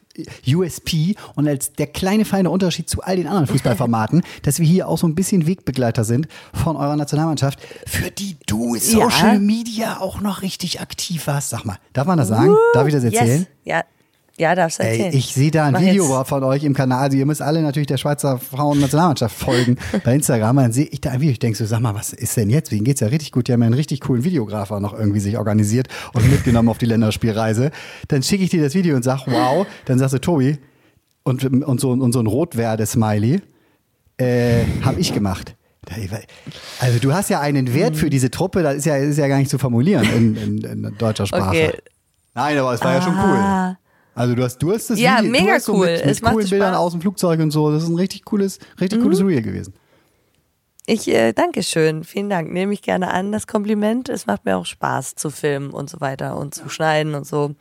USP 0.47 1.15
und 1.35 1.47
als 1.47 1.73
der 1.73 1.89
kleine 1.89 2.25
feine 2.25 2.49
Unterschied 2.51 2.89
zu 2.89 3.03
all 3.03 3.17
den 3.17 3.27
anderen 3.27 3.47
Fußballformaten, 3.49 4.23
dass 4.43 4.59
wir 4.59 4.67
hier 4.67 4.89
auch 4.89 4.99
so 4.99 5.07
ein 5.07 5.15
bisschen 5.15 5.47
Wegbegleiter 5.47 6.05
sind 6.05 6.29
von 6.55 6.77
eurer 6.77 6.97
Nationalmannschaft, 6.97 7.59
für 7.87 8.11
die 8.11 8.37
du 8.47 8.77
Social 8.77 9.39
Media 9.41 9.99
auch 10.01 10.21
noch 10.21 10.43
richtig 10.43 10.81
aktiv 10.81 11.27
warst. 11.27 11.51
Sag 11.51 11.65
mal, 11.65 11.77
darf 11.93 12.07
man 12.07 12.19
das 12.19 12.29
sagen? 12.29 12.55
Darf 12.73 12.87
ich 12.87 12.95
das 12.95 13.05
erzählen? 13.05 13.41
Yes. 13.41 13.47
Ja, 13.65 13.83
ja, 14.39 14.55
darfst 14.55 14.81
erzählen. 14.81 15.13
Ey, 15.13 15.19
ich 15.19 15.33
sehe 15.33 15.51
da 15.51 15.67
ein 15.67 15.73
Mach 15.73 15.81
Video 15.81 16.19
jetzt. 16.19 16.29
von 16.29 16.45
euch 16.45 16.65
im 16.65 16.75
Kanal. 16.75 17.05
Also 17.05 17.17
ihr 17.17 17.27
müsst 17.27 17.41
alle 17.41 17.63
natürlich 17.63 17.87
der 17.87 17.97
Schweizer 17.97 18.39
Frauen-Nationalmannschaft 18.39 19.37
folgen 19.37 19.77
bei 20.05 20.15
Instagram. 20.15 20.57
Dann 20.57 20.73
sehe 20.73 20.87
ich 20.87 21.01
da 21.01 21.11
ein 21.11 21.21
Video. 21.21 21.33
Ich 21.33 21.39
denke 21.39 21.57
so, 21.57 21.65
sag 21.65 21.81
mal, 21.81 21.95
was 21.95 22.13
ist 22.13 22.37
denn 22.37 22.51
jetzt? 22.51 22.71
Wegen 22.71 22.85
geht's 22.85 23.01
ja 23.01 23.09
richtig 23.09 23.33
gut. 23.33 23.49
Die 23.49 23.53
haben 23.53 23.61
ja 23.61 23.67
einen 23.67 23.75
richtig 23.75 24.01
coolen 24.01 24.25
Videografer 24.25 24.81
noch 24.81 24.93
irgendwie 24.93 25.21
sich 25.21 25.39
organisiert 25.39 25.89
und 26.13 26.31
mitgenommen 26.31 26.69
auf 26.69 26.79
die 26.79 26.87
Länderspielreise. 26.87 27.71
Dann 28.09 28.23
schicke 28.23 28.45
ich 28.45 28.51
dir 28.51 28.63
das 28.63 28.75
Video 28.75 28.95
und 28.97 29.03
sag, 29.03 29.27
wow. 29.27 29.67
Dann 29.87 29.99
sagst 29.99 30.15
du, 30.15 30.19
Tobi, 30.19 30.59
und, 31.23 31.45
und, 31.45 31.81
so, 31.81 31.91
und 31.91 32.13
so 32.13 32.21
ein 32.21 32.27
Rotwerde-Smiley 32.27 33.41
äh, 34.19 34.65
habe 34.83 35.01
ich 35.01 35.13
gemacht. 35.13 35.57
Also 36.81 36.99
du 36.99 37.13
hast 37.13 37.31
ja 37.31 37.41
einen 37.41 37.73
Wert 37.75 37.97
für 37.97 38.11
diese 38.11 38.31
Truppe, 38.31 38.63
das 38.63 38.77
ist 38.77 38.87
ja, 38.87 38.97
ist 38.97 39.19
ja 39.19 39.29
gar 39.29 39.39
nicht 39.39 39.51
zu 39.51 39.59
formulieren 39.59 40.05
in, 40.15 40.37
in, 40.37 40.65
in 40.65 40.99
deutscher 40.99 41.27
Sprache. 41.27 41.49
Okay. 41.49 41.73
Nein, 42.35 42.59
aber 42.59 42.75
es 42.75 42.83
war 42.83 42.95
ja 42.95 43.03
schon 43.03 43.15
cool. 43.15 43.77
Also 44.17 44.35
du 44.35 44.43
hast, 44.43 44.59
du 44.59 44.73
hast 44.73 44.91
das 44.91 44.99
Ja, 44.99 45.19
Video, 45.19 45.31
mega 45.31 45.45
du 45.45 45.51
hast 45.53 45.65
so 45.67 45.75
cool. 45.75 45.87
mit, 45.87 46.01
Es 46.01 46.07
mit 46.07 46.23
macht 46.23 46.33
coolen 46.35 46.49
Bildern 46.51 46.69
Spaß. 46.71 46.79
Mhm. 46.81 46.85
aus 46.87 46.93
dem 46.93 47.01
Flugzeug 47.03 47.41
und 47.41 47.51
so. 47.53 47.71
Das 47.71 47.83
ist 47.85 47.89
ein 47.89 47.97
richtig 47.97 48.25
cooles, 48.25 48.59
richtig 48.81 49.01
cooles 49.03 49.21
Reel 49.21 49.43
gewesen. 49.43 49.75
Ich 50.89 51.09
äh, 51.09 51.33
danke 51.33 51.65
schön, 51.65 52.05
vielen 52.05 52.31
Dank. 52.31 52.53
Nehme 52.53 52.73
ich 52.73 52.81
gerne 52.81 53.11
an, 53.13 53.33
das 53.33 53.49
Kompliment. 53.49 54.09
Es 54.09 54.27
macht 54.27 54.45
mir 54.45 54.57
auch 54.57 54.67
Spaß 54.67 55.17
zu 55.17 55.31
filmen 55.31 55.71
und 55.71 55.91
so 55.91 56.01
weiter 56.01 56.37
und 56.37 56.55
zu 56.55 56.69
schneiden 56.69 57.17
und 57.17 57.27
so. 57.27 57.57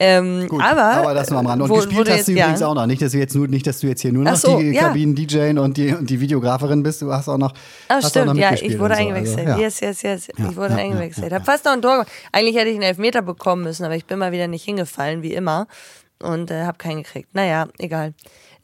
Ähm, 0.00 0.48
Gut, 0.48 0.60
aber, 0.60 1.14
das 1.14 1.30
nur 1.30 1.38
am 1.38 1.46
Rand. 1.46 1.62
Und 1.62 1.68
wo- 1.70 1.74
wo 1.74 1.76
gespielt 1.78 2.08
du 2.08 2.10
hast 2.10 2.16
jetzt- 2.18 2.28
du 2.28 2.32
ja. 2.32 2.46
übrigens 2.46 2.62
auch 2.62 2.74
noch. 2.74 2.86
Nicht, 2.86 3.00
dass 3.02 3.12
du 3.12 3.18
jetzt 3.18 3.36
nur, 3.36 3.46
nicht, 3.46 3.68
dass 3.68 3.78
du 3.78 3.86
jetzt 3.86 4.00
hier 4.00 4.12
nur 4.12 4.24
noch 4.24 4.34
so, 4.34 4.58
die 4.58 4.70
ja. 4.72 4.88
Kabinen-DJ 4.88 5.56
und 5.60 5.76
die, 5.76 5.94
und 5.94 6.10
die 6.10 6.20
Videograferin 6.20 6.82
bist. 6.82 7.02
Du 7.02 7.12
hast 7.12 7.28
auch 7.28 7.38
noch. 7.38 7.52
Ah, 7.86 7.94
hast 8.02 8.10
stimmt, 8.10 8.26
noch 8.26 8.34
ja, 8.34 8.52
ich 8.54 8.76
wurde 8.80 8.94
so. 8.96 9.00
eingewechselt. 9.00 9.46
Also, 9.46 9.50
ja. 9.50 9.58
Yes, 9.58 9.78
yes, 9.80 10.02
yes. 10.02 10.28
Ja, 10.36 10.50
ich 10.50 10.56
wurde 10.56 10.74
ja, 10.74 10.80
eingewechselt. 10.80 11.30
ja, 11.30 11.38
Hab 11.38 11.46
fast 11.46 11.64
noch 11.66 11.72
ein 11.72 11.82
Tor 11.82 11.92
gemacht. 11.92 12.08
Eigentlich 12.32 12.56
hätte 12.56 12.68
ich 12.70 12.74
einen 12.74 12.82
Elfmeter 12.82 13.22
bekommen 13.22 13.62
müssen, 13.62 13.84
aber 13.84 13.94
ich 13.94 14.06
bin 14.06 14.18
mal 14.18 14.32
wieder 14.32 14.48
nicht 14.48 14.64
hingefallen, 14.64 15.22
wie 15.22 15.34
immer. 15.34 15.68
Und 16.20 16.50
äh, 16.50 16.64
habe 16.64 16.78
keinen 16.78 17.04
gekriegt. 17.04 17.32
Naja, 17.32 17.68
egal. 17.78 18.12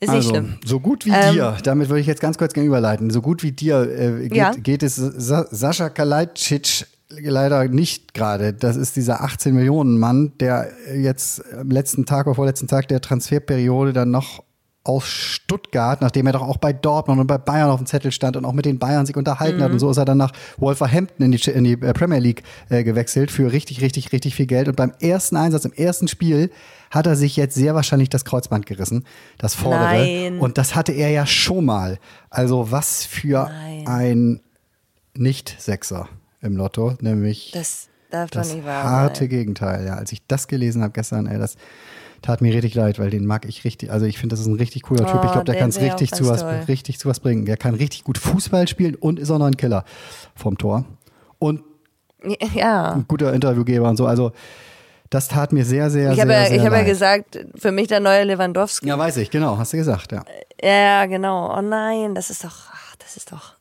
Ist 0.02 0.08
nicht 0.08 0.16
Also, 0.16 0.30
schlimm. 0.30 0.54
so 0.64 0.80
gut 0.80 1.06
wie 1.06 1.10
Ähm, 1.10 1.34
dir, 1.34 1.56
damit 1.62 1.88
würde 1.88 2.00
ich 2.00 2.06
jetzt 2.06 2.20
ganz 2.20 2.36
kurz 2.38 2.52
gegenüberleiten, 2.54 3.10
so 3.10 3.22
gut 3.22 3.42
wie 3.42 3.52
dir 3.52 3.82
äh, 3.82 4.28
geht, 4.28 4.36
Ja. 4.36 4.50
geht 4.52 4.82
es 4.82 4.96
Sa 4.96 5.46
Sascha 5.50 5.88
Kalajdzic 5.90 6.86
leider 7.08 7.68
nicht 7.68 8.14
gerade. 8.14 8.52
Das 8.52 8.76
ist 8.76 8.96
dieser 8.96 9.22
18 9.22 9.54
Millionen 9.54 9.98
Mann, 9.98 10.32
der 10.40 10.68
jetzt 10.96 11.42
am 11.54 11.70
letzten 11.70 12.04
Tag 12.06 12.26
oder 12.26 12.34
vorletzten 12.34 12.68
Tag 12.68 12.88
der 12.88 13.00
Transferperiode 13.00 13.92
dann 13.92 14.10
noch 14.10 14.42
aus 14.84 15.06
Stuttgart, 15.06 16.00
nachdem 16.00 16.26
er 16.26 16.32
doch 16.32 16.42
auch 16.42 16.56
bei 16.56 16.72
Dortmund 16.72 17.20
und 17.20 17.28
bei 17.28 17.38
Bayern 17.38 17.70
auf 17.70 17.78
dem 17.78 17.86
Zettel 17.86 18.10
stand 18.10 18.36
und 18.36 18.44
auch 18.44 18.52
mit 18.52 18.64
den 18.64 18.80
Bayern 18.80 19.06
sich 19.06 19.16
unterhalten 19.16 19.58
Mhm. 19.58 19.62
hat 19.62 19.70
und 19.72 19.78
so 19.78 19.88
ist 19.90 19.96
er 19.98 20.04
dann 20.04 20.18
nach 20.18 20.32
Wolverhampton 20.58 21.24
in 21.26 21.30
die, 21.30 21.50
in 21.50 21.62
die 21.62 21.74
äh, 21.74 21.92
Premier 21.92 22.18
League 22.18 22.42
äh, 22.68 22.82
gewechselt 22.82 23.30
für 23.30 23.52
richtig, 23.52 23.80
richtig, 23.80 24.10
richtig 24.10 24.34
viel 24.34 24.46
Geld 24.46 24.66
und 24.66 24.74
beim 24.74 24.92
ersten 25.00 25.36
Einsatz, 25.36 25.64
im 25.64 25.72
ersten 25.72 26.08
Spiel 26.08 26.50
hat 26.92 27.06
er 27.06 27.16
sich 27.16 27.36
jetzt 27.36 27.54
sehr 27.56 27.74
wahrscheinlich 27.74 28.10
das 28.10 28.24
Kreuzband 28.24 28.66
gerissen, 28.66 29.04
das 29.38 29.54
vordere. 29.56 29.98
Nein. 29.98 30.38
Und 30.38 30.58
das 30.58 30.76
hatte 30.76 30.92
er 30.92 31.10
ja 31.10 31.26
schon 31.26 31.64
mal. 31.64 31.98
Also 32.30 32.70
was 32.70 33.04
für 33.04 33.48
Nein. 33.48 33.86
ein 33.88 34.40
Nicht-Sechser 35.14 36.08
im 36.40 36.56
Lotto, 36.56 36.94
nämlich 37.00 37.50
Das 37.52 37.88
darf 38.10 38.30
das 38.30 38.48
doch 38.50 38.54
nicht 38.56 38.66
wahr 38.66 38.84
harte 38.84 39.20
sein. 39.20 39.28
Gegenteil. 39.28 39.86
Ja, 39.86 39.94
als 39.94 40.12
ich 40.12 40.22
das 40.26 40.48
gelesen 40.48 40.82
habe 40.82 40.92
gestern, 40.92 41.26
ey, 41.26 41.38
das 41.38 41.56
tat 42.20 42.40
mir 42.40 42.52
richtig 42.54 42.74
leid, 42.74 42.98
weil 42.98 43.10
den 43.10 43.26
mag 43.26 43.46
ich 43.46 43.64
richtig. 43.64 43.90
Also 43.90 44.06
ich 44.06 44.18
finde, 44.18 44.34
das 44.34 44.40
ist 44.40 44.46
ein 44.46 44.54
richtig 44.56 44.82
cooler 44.82 45.06
Typ. 45.06 45.20
Oh, 45.22 45.24
Ich 45.26 45.32
glaube, 45.32 45.44
der 45.44 45.56
kann 45.56 45.70
es 45.70 45.80
richtig 45.80 46.12
zu 46.12 46.28
was, 46.28 46.40
toll. 46.42 46.60
richtig 46.68 46.98
zu 46.98 47.08
was 47.08 47.20
bringen. 47.20 47.46
Der 47.46 47.56
kann 47.56 47.74
richtig 47.74 48.04
gut 48.04 48.18
Fußball 48.18 48.68
spielen 48.68 48.94
und 48.94 49.18
ist 49.18 49.30
auch 49.30 49.38
noch 49.38 49.46
ein 49.46 49.56
Killer 49.56 49.84
vom 50.34 50.56
Tor 50.58 50.84
und 51.38 51.62
Ja. 52.54 52.92
ein 52.92 53.06
guter 53.08 53.32
Interviewgeber 53.32 53.88
und 53.88 53.96
so. 53.96 54.06
Also 54.06 54.32
das 55.14 55.28
tat 55.28 55.52
mir 55.52 55.64
sehr, 55.64 55.90
sehr, 55.90 56.10
Ich 56.10 56.16
sehr, 56.16 56.22
habe 56.24 56.32
ja, 56.32 56.44
sehr 56.46 56.56
ich 56.56 56.64
hab 56.64 56.72
ja 56.72 56.82
gesagt, 56.82 57.38
für 57.56 57.70
mich 57.72 57.88
der 57.88 58.00
neue 58.00 58.24
Lewandowski. 58.24 58.88
Ja, 58.88 58.98
weiß 58.98 59.16
ich, 59.18 59.30
genau, 59.30 59.58
hast 59.58 59.72
du 59.72 59.76
gesagt, 59.76 60.12
ja. 60.12 60.24
Ja, 60.62 61.06
genau. 61.06 61.56
Oh 61.56 61.60
nein, 61.62 62.14
das 62.14 62.30
ist 62.30 62.44
doch, 62.44 62.54
ach, 62.72 62.96
das 62.96 63.16
ist 63.16 63.32
doch. 63.32 63.54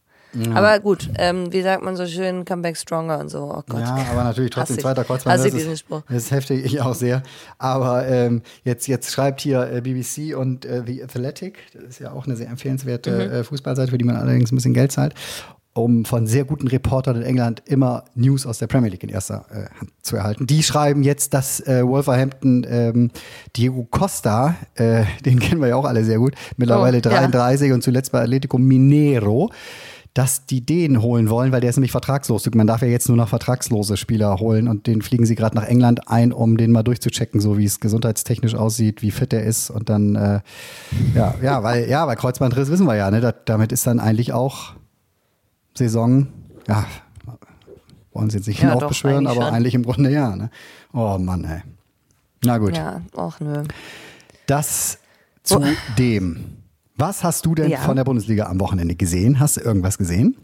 Aber 0.54 0.80
gut, 0.80 1.10
ähm, 1.18 1.52
wie 1.52 1.62
sagt 1.62 1.84
man 1.84 1.98
so 1.98 2.08
schön, 2.08 2.46
Comeback 2.46 2.78
Stronger 2.78 3.20
und 3.20 3.28
so. 3.28 3.40
Oh 3.54 3.64
Gott. 3.68 3.82
Ja, 3.82 3.98
aber 4.12 4.24
natürlich 4.24 4.52
trotzdem 4.52 4.76
Hasse 4.78 4.80
ich- 4.80 4.82
zweiter 4.86 5.04
Kreuzband. 5.04 5.38
hasse 5.40 5.52
Das 5.52 5.62
ist, 5.62 5.80
Spruch. 5.80 6.04
das 6.08 6.18
ist 6.24 6.32
heftig, 6.32 6.64
ich 6.64 6.80
auch 6.80 6.96
sehr. 6.96 7.22
Aber 7.58 8.08
ähm, 8.08 8.42
jetzt, 8.64 8.88
jetzt 8.88 9.12
schreibt 9.12 9.42
hier 9.42 9.70
äh, 9.70 9.82
BBC 9.82 10.34
und 10.38 10.64
äh, 10.64 10.84
The 10.88 11.04
Athletic, 11.04 11.58
das 11.74 11.84
ist 11.84 12.00
ja 12.00 12.14
auch 12.14 12.28
eine 12.28 12.38
sehr 12.38 12.48
empfehlenswerte 12.48 13.12
Mhm. 13.12 13.20
äh, 13.34 13.44
Fußballseite, 13.44 13.92
für 13.92 13.98
die 13.98 14.06
man 14.06 14.16
allerdings 14.16 14.54
ein 14.54 14.56
bisschen 14.56 14.74
Geld 14.74 14.94
zahlt, 14.94 15.16
um 15.74 16.04
von 16.04 16.28
sehr 16.28 16.44
guten 16.44 16.68
Reportern 16.68 17.16
in 17.16 17.24
England 17.24 17.64
immer 17.66 18.04
News 18.14 18.46
aus 18.46 18.58
der 18.58 18.68
Premier 18.68 18.90
League 18.90 19.04
in 19.04 19.10
erster 19.10 19.46
äh, 19.50 19.80
Hand 19.80 19.92
zu 20.02 20.18
erhalten. 20.18 20.46
Die 20.46 20.64
schreiben 20.64 21.02
jetzt, 21.04 21.34
dass 21.34 21.62
äh, 21.62 21.86
Wolverhampton 21.86 22.66
ähm, 22.70 23.12
Diego 23.56 23.88
Costa, 23.90 24.56
äh, 24.76 25.06
den 25.26 25.40
kennen 25.40 25.62
wir 25.62 25.70
ja 25.70 25.76
auch 25.76 25.86
alle 25.86 26.04
sehr 26.04 26.18
gut, 26.18 26.34
mittlerweile 26.58 26.98
Oh, 26.98 27.10
ja. 27.10 27.20
33 27.20 27.72
und 27.72 27.84
zuletzt 27.84 28.12
bei 28.12 28.22
Atletico 28.22 28.58
Minero, 28.58 29.50
dass 30.14 30.46
die 30.46 30.66
den 30.66 31.02
holen 31.02 31.30
wollen, 31.30 31.54
weil 31.54 31.62
der 31.62 31.70
ist 31.70 31.78
nämlich 31.78 31.92
vertragslos. 31.92 32.50
Man 32.54 32.68
darf 32.68 32.82
ja 32.82 32.90
jetzt 32.90 33.08
nur 33.08 33.16
noch 33.16 33.30
vertragslose 33.30 33.96
Spieler 33.96 34.40
holen 34.40 34.68
und 34.68 34.88
den 34.88 35.02
fliegen 35.02 35.26
sie 35.26 35.36
gerade 35.36 35.56
nach 35.56 35.66
England 35.66 36.10
ein, 36.10 36.34
um 36.34 36.58
den 36.58 36.74
mal 36.74 36.84
durchzuchecken, 36.84 37.40
so 37.40 37.58
wie 37.58 37.64
es 37.64 37.80
gesundheitstechnisch 37.80 38.56
aussieht, 38.56 39.02
wie 39.02 39.12
fit 39.12 39.32
er 39.32 39.44
ist 39.44 39.70
und 39.70 39.88
dann 39.88 40.16
äh, 40.16 40.42
ja, 41.16 41.36
ja, 41.42 41.64
weil 41.64 41.90
ja, 41.90 42.08
weil 42.08 42.18
Kreuzbandriss 42.18 42.70
wissen 42.70 42.88
wir 42.88 42.96
ja, 42.96 43.10
ne, 43.10 43.22
da, 43.22 43.32
damit 43.32 43.72
ist 43.72 43.88
dann 43.88 44.02
eigentlich 44.02 44.34
auch 44.34 44.74
Saison, 45.74 46.28
ja, 46.68 46.86
wollen 48.14 48.30
sie 48.30 48.40
nicht 48.40 48.62
Ja, 48.62 48.72
eigentlich 48.74 48.84
aber 48.84 48.94
schon. 48.94 49.28
eigentlich 49.28 49.74
im 49.76 49.84
Grunde 49.84 50.12
ja, 50.12 50.36
ne? 50.36 50.50
Oh 50.94 51.18
Mann, 51.18 51.44
ey. 51.46 51.62
Na 52.44 52.58
gut. 52.58 52.76
Ja, 52.76 53.02
auch 53.16 53.40
nö. 53.40 53.64
Das 54.48 54.98
zu 55.44 55.64
dem. 55.98 56.58
Was 56.98 57.24
hast 57.24 57.46
du 57.46 57.56
denn 57.56 57.70
Ja. 57.70 57.78
von 57.80 57.96
der 57.96 58.04
Bundesliga 58.04 58.46
am 58.48 58.60
Wochenende 58.60 58.96
gesehen? 58.96 59.40
Hast 59.40 59.58
du 59.58 59.62
irgendwas 59.62 59.98
gesehen? 59.98 60.36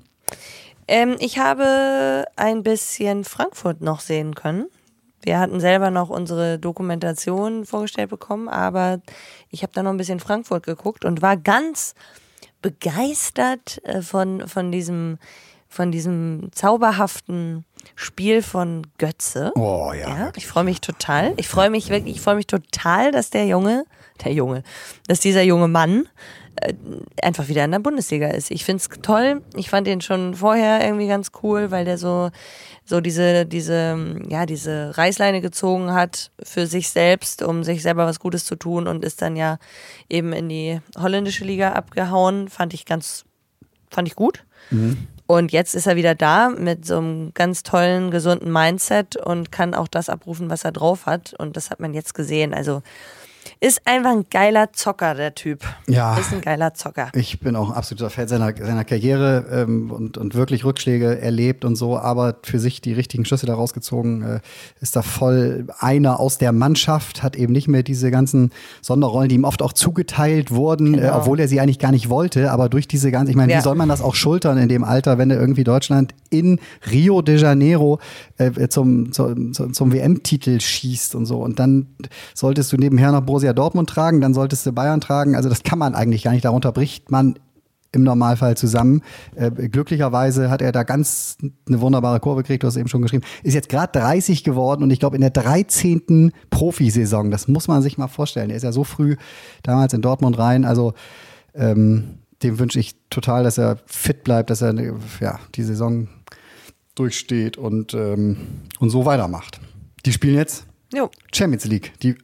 Ähm, 0.88 1.15
ich 1.19 1.38
habe 1.39 2.25
ein 2.36 2.63
bisschen 2.63 3.25
Frankfurt 3.25 3.81
noch 3.81 4.00
sehen 4.00 4.34
können. 4.36 4.67
Wir 5.22 5.39
hatten 5.39 5.60
selber 5.60 5.91
noch 5.91 6.10
unsere 6.10 6.57
Dokumentation 6.57 7.65
vorgestellt 7.65 8.10
bekommen, 8.10 8.48
aber 8.48 9.01
ich 9.50 9.62
habe 9.63 9.74
da 9.74 9.84
noch 9.84 9.91
ein 9.91 9.98
bisschen 9.98 10.19
Frankfurt 10.22 10.63
geguckt 10.65 11.03
und 11.03 11.22
war 11.22 11.36
ganz 11.36 11.96
begeistert 12.61 13.81
äh, 13.83 14.01
von, 14.01 14.47
von, 14.47 14.71
diesem, 14.71 15.17
von 15.67 15.91
diesem 15.91 16.49
zauberhaften 16.51 17.65
Spiel 17.95 18.41
von 18.41 18.87
Götze. 18.97 19.51
Oh 19.55 19.91
ja. 19.93 20.09
Ja, 20.09 20.31
ich 20.35 20.47
freue 20.47 20.63
mich 20.63 20.81
total. 20.81 21.33
Ich 21.37 21.47
freue 21.47 21.69
mich 21.69 21.89
wirklich, 21.89 22.15
ich 22.15 22.21
freue 22.21 22.35
mich 22.35 22.47
total, 22.47 23.11
dass 23.11 23.29
der 23.29 23.45
Junge, 23.45 23.85
der 24.23 24.33
Junge, 24.33 24.63
dass 25.07 25.19
dieser 25.19 25.43
junge 25.43 25.67
Mann 25.67 26.07
einfach 27.21 27.47
wieder 27.47 27.63
in 27.65 27.71
der 27.71 27.79
Bundesliga 27.79 28.29
ist. 28.29 28.51
Ich 28.51 28.65
finde 28.65 28.81
es 28.81 29.01
toll. 29.01 29.41
Ich 29.55 29.69
fand 29.69 29.87
den 29.87 30.01
schon 30.01 30.35
vorher 30.35 30.83
irgendwie 30.83 31.07
ganz 31.07 31.31
cool, 31.43 31.71
weil 31.71 31.85
der 31.85 31.97
so, 31.97 32.29
so 32.85 33.01
diese, 33.01 33.45
diese, 33.45 34.15
ja, 34.27 34.45
diese 34.45 34.97
Reißleine 34.97 35.41
gezogen 35.41 35.93
hat 35.93 36.31
für 36.41 36.67
sich 36.67 36.89
selbst, 36.89 37.43
um 37.43 37.63
sich 37.63 37.81
selber 37.81 38.05
was 38.05 38.19
Gutes 38.19 38.45
zu 38.45 38.55
tun 38.55 38.87
und 38.87 39.03
ist 39.03 39.21
dann 39.21 39.35
ja 39.35 39.57
eben 40.09 40.33
in 40.33 40.49
die 40.49 40.79
holländische 40.97 41.45
Liga 41.45 41.73
abgehauen. 41.73 42.47
Fand 42.47 42.73
ich 42.73 42.85
ganz, 42.85 43.25
fand 43.89 44.07
ich 44.07 44.15
gut. 44.15 44.43
Und 45.27 45.51
jetzt 45.51 45.75
ist 45.75 45.87
er 45.87 45.97
wieder 45.97 46.15
da 46.15 46.49
mit 46.49 46.85
so 46.85 46.97
einem 46.97 47.33
ganz 47.33 47.61
tollen, 47.63 48.11
gesunden 48.11 48.51
Mindset 48.51 49.17
und 49.17 49.51
kann 49.51 49.73
auch 49.73 49.89
das 49.89 50.09
abrufen, 50.09 50.49
was 50.49 50.63
er 50.63 50.71
drauf 50.71 51.05
hat. 51.05 51.33
Und 51.37 51.57
das 51.57 51.69
hat 51.69 51.81
man 51.81 51.93
jetzt 51.93 52.13
gesehen. 52.13 52.53
Also 52.53 52.81
ist 53.59 53.81
einfach 53.85 54.11
ein 54.11 54.25
geiler 54.29 54.71
Zocker, 54.73 55.13
der 55.15 55.35
Typ. 55.35 55.63
Ja. 55.87 56.17
Ist 56.17 56.33
ein 56.33 56.41
geiler 56.41 56.73
Zocker. 56.73 57.09
Ich 57.13 57.39
bin 57.39 57.55
auch 57.55 57.69
ein 57.69 57.75
absoluter 57.75 58.09
Fan 58.09 58.27
seiner, 58.27 58.55
seiner 58.55 58.83
Karriere 58.85 59.45
ähm, 59.51 59.91
und, 59.91 60.17
und 60.17 60.35
wirklich 60.35 60.65
Rückschläge 60.65 61.19
erlebt 61.19 61.65
und 61.65 61.75
so, 61.75 61.97
aber 61.97 62.35
für 62.43 62.59
sich 62.59 62.81
die 62.81 62.93
richtigen 62.93 63.25
Schlüsse 63.25 63.45
da 63.45 63.55
rausgezogen, 63.55 64.21
äh, 64.23 64.39
ist 64.81 64.95
da 64.95 65.01
voll 65.01 65.67
einer 65.79 66.19
aus 66.19 66.37
der 66.37 66.51
Mannschaft, 66.51 67.23
hat 67.23 67.35
eben 67.35 67.53
nicht 67.53 67.67
mehr 67.67 67.83
diese 67.83 68.11
ganzen 68.11 68.51
Sonderrollen, 68.81 69.29
die 69.29 69.35
ihm 69.35 69.43
oft 69.43 69.61
auch 69.61 69.73
zugeteilt 69.73 70.51
wurden, 70.51 70.93
äh, 70.95 70.97
Genau. 71.01 71.17
obwohl 71.17 71.39
er 71.39 71.47
sie 71.47 71.59
eigentlich 71.61 71.79
gar 71.79 71.91
nicht 71.91 72.09
wollte, 72.09 72.51
aber 72.51 72.69
durch 72.69 72.87
diese 72.87 73.11
ganze, 73.11 73.31
ich 73.31 73.37
meine, 73.37 73.51
Ja. 73.53 73.59
wie 73.59 73.63
soll 73.63 73.75
man 73.75 73.89
das 73.89 74.01
auch 74.01 74.15
schultern 74.15 74.57
in 74.57 74.69
dem 74.69 74.83
Alter, 74.83 75.17
wenn 75.17 75.29
du 75.29 75.35
irgendwie 75.35 75.63
Deutschland 75.63 76.13
in 76.29 76.59
Rio 76.91 77.21
de 77.21 77.37
Janeiro 77.37 77.99
äh, 78.37 78.67
zum, 78.67 79.11
zum, 79.11 79.53
zum, 79.53 79.73
zum 79.73 79.93
WM-Titel 79.93 80.59
schießt 80.59 81.15
und 81.15 81.25
so 81.25 81.39
und 81.39 81.59
dann 81.59 81.87
solltest 82.33 82.71
du 82.73 82.77
nebenher 82.77 83.11
noch 83.11 83.21
Borussia 83.38 83.53
Dortmund 83.53 83.88
tragen, 83.88 84.20
dann 84.20 84.34
solltest 84.34 84.65
du 84.65 84.72
Bayern 84.72 85.00
tragen, 85.00 85.36
also 85.36 85.48
das 85.48 85.62
kann 85.62 85.77
man 85.77 85.94
eigentlich 85.94 86.24
gar 86.24 86.32
nicht, 86.32 86.44
darunter 86.44 86.72
bricht 86.72 87.12
man 87.12 87.38
im 87.91 88.01
Normalfall 88.01 88.58
zusammen. 88.58 89.03
Äh, 89.36 89.51
glücklicherweise 89.51 90.50
hat 90.50 90.63
er 90.63 90.72
da 90.72 90.82
ganz 90.82 91.38
eine 91.67 91.79
wunderbare 91.79 92.20
Kurve 92.20 92.41
gekriegt, 92.41 92.63
du 92.63 92.67
hast 92.67 92.77
eben 92.77 92.88
schon 92.88 93.03
geschrieben. 93.03 93.24
Ist 93.44 93.53
jetzt 93.53 93.70
gerade 93.70 94.00
30 94.00 94.44
geworden 94.44 94.82
und 94.82 94.89
ich 94.89 95.00
glaube 95.00 95.17
in 95.17 95.22
der 95.22 95.29
13. 95.29 96.32
Profisaison, 96.50 97.29
das 97.29 97.48
muss 97.48 97.67
man 97.67 97.84
sich 97.84 98.00
mal 98.00 98.08
vorstellen. 98.08 98.50
Er 98.50 98.56
ist 98.56 98.63
ja 98.63 98.72
so 98.72 98.84
früh 98.84 99.17
damals 99.62 99.94
in 99.94 100.01
Dortmund 100.01 100.39
rein, 100.39 100.65
also 100.65 100.96
ähm, 101.53 102.17
dem 102.41 102.58
wünsche 102.58 102.79
ich 102.79 102.96
total, 103.12 103.44
dass 103.44 103.60
er 103.60 103.77
fit 103.86 104.24
bleibt, 104.24 104.50
dass 104.50 104.63
er 104.63 104.74
ja, 105.22 105.39
die 105.53 105.63
Saison 105.63 106.08
durchsteht 106.96 107.56
und, 107.56 107.94
ähm, 107.94 108.38
und 108.79 108.89
so 108.89 109.06
weitermacht. 109.06 109.60
Die 110.08 110.12
spielen 110.12 110.36
jetzt 110.36 110.65
Jo. 110.94 111.12
Champions 111.32 111.65
League, 111.65 111.94
die 112.01 112.15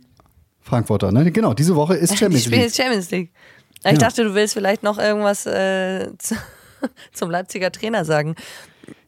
Frankfurter, 0.64 1.12
ne? 1.12 1.32
Genau, 1.32 1.54
diese 1.54 1.76
Woche 1.76 1.96
ist 1.96 2.18
Champions 2.18 2.48
League. 2.48 2.62
jetzt 2.62 2.78
Champions 2.78 3.12
League. 3.12 3.32
Ich 3.86 3.92
Ja. 3.92 3.98
dachte, 3.98 4.24
du 4.24 4.34
willst 4.34 4.54
vielleicht 4.54 4.82
noch 4.84 4.98
irgendwas 4.98 5.46
äh, 5.46 6.08
zu, 6.18 6.36
zum 7.12 7.30
Leipziger 7.30 7.72
Trainer 7.72 8.06
sagen. 8.06 8.36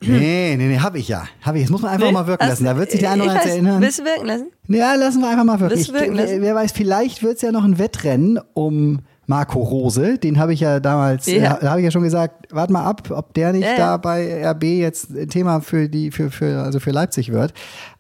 Nee, 0.01 0.55
nee, 0.57 0.67
nee, 0.67 0.79
hab 0.79 0.95
ich 0.95 1.07
ja. 1.09 1.25
Hab 1.41 1.55
ich. 1.55 1.63
Das 1.63 1.71
muss 1.71 1.81
man 1.81 1.91
einfach 1.91 2.07
Nee? 2.07 2.13
mal 2.13 2.27
wirken 2.27 2.47
lassen. 2.47 2.63
Da 2.63 2.77
wird 2.77 2.91
sich 2.91 2.99
der 3.01 3.11
eine 3.11 3.23
ich 3.23 3.29
oder 3.29 3.37
andere 3.39 3.51
erinnern. 3.53 3.81
Willst 3.81 3.99
du 3.99 4.03
wirken 4.05 4.25
lassen? 4.25 4.51
Ja, 4.67 4.93
lassen 4.95 5.19
wir 5.21 5.29
einfach 5.29 5.43
mal 5.43 5.59
wirken. 5.59 5.77
Ich, 5.79 5.91
wirken 5.91 6.15
lassen? 6.15 6.41
wer 6.41 6.55
weiß, 6.55 6.71
vielleicht 6.71 7.23
wird 7.23 7.35
es 7.37 7.41
ja 7.41 7.51
noch 7.51 7.63
ein 7.65 7.77
Wettrennen 7.77 8.39
um 8.53 8.99
Marco 9.27 9.59
Rose. 9.61 10.17
Den 10.17 10.39
habe 10.39 10.53
ich 10.53 10.59
ja 10.61 10.79
damals, 10.79 11.25
Ja. 11.25 11.55
äh, 11.57 11.61
da 11.61 11.69
habe 11.71 11.79
ich 11.81 11.85
ja 11.85 11.91
schon 11.91 12.03
gesagt, 12.03 12.53
warte 12.53 12.71
mal 12.71 12.85
ab, 12.85 13.09
ob 13.11 13.33
der 13.33 13.51
nicht 13.51 13.63
Ja, 13.63 13.71
ja. 13.71 13.77
da 13.77 13.97
bei 13.97 14.47
RB 14.49 14.63
jetzt 14.63 15.09
ein 15.09 15.27
Thema 15.29 15.59
für 15.61 15.89
die, 15.89 16.11
für, 16.11 16.31
für, 16.31 16.61
also 16.61 16.79
für 16.79 16.91
Leipzig 16.91 17.31
wird. 17.33 17.53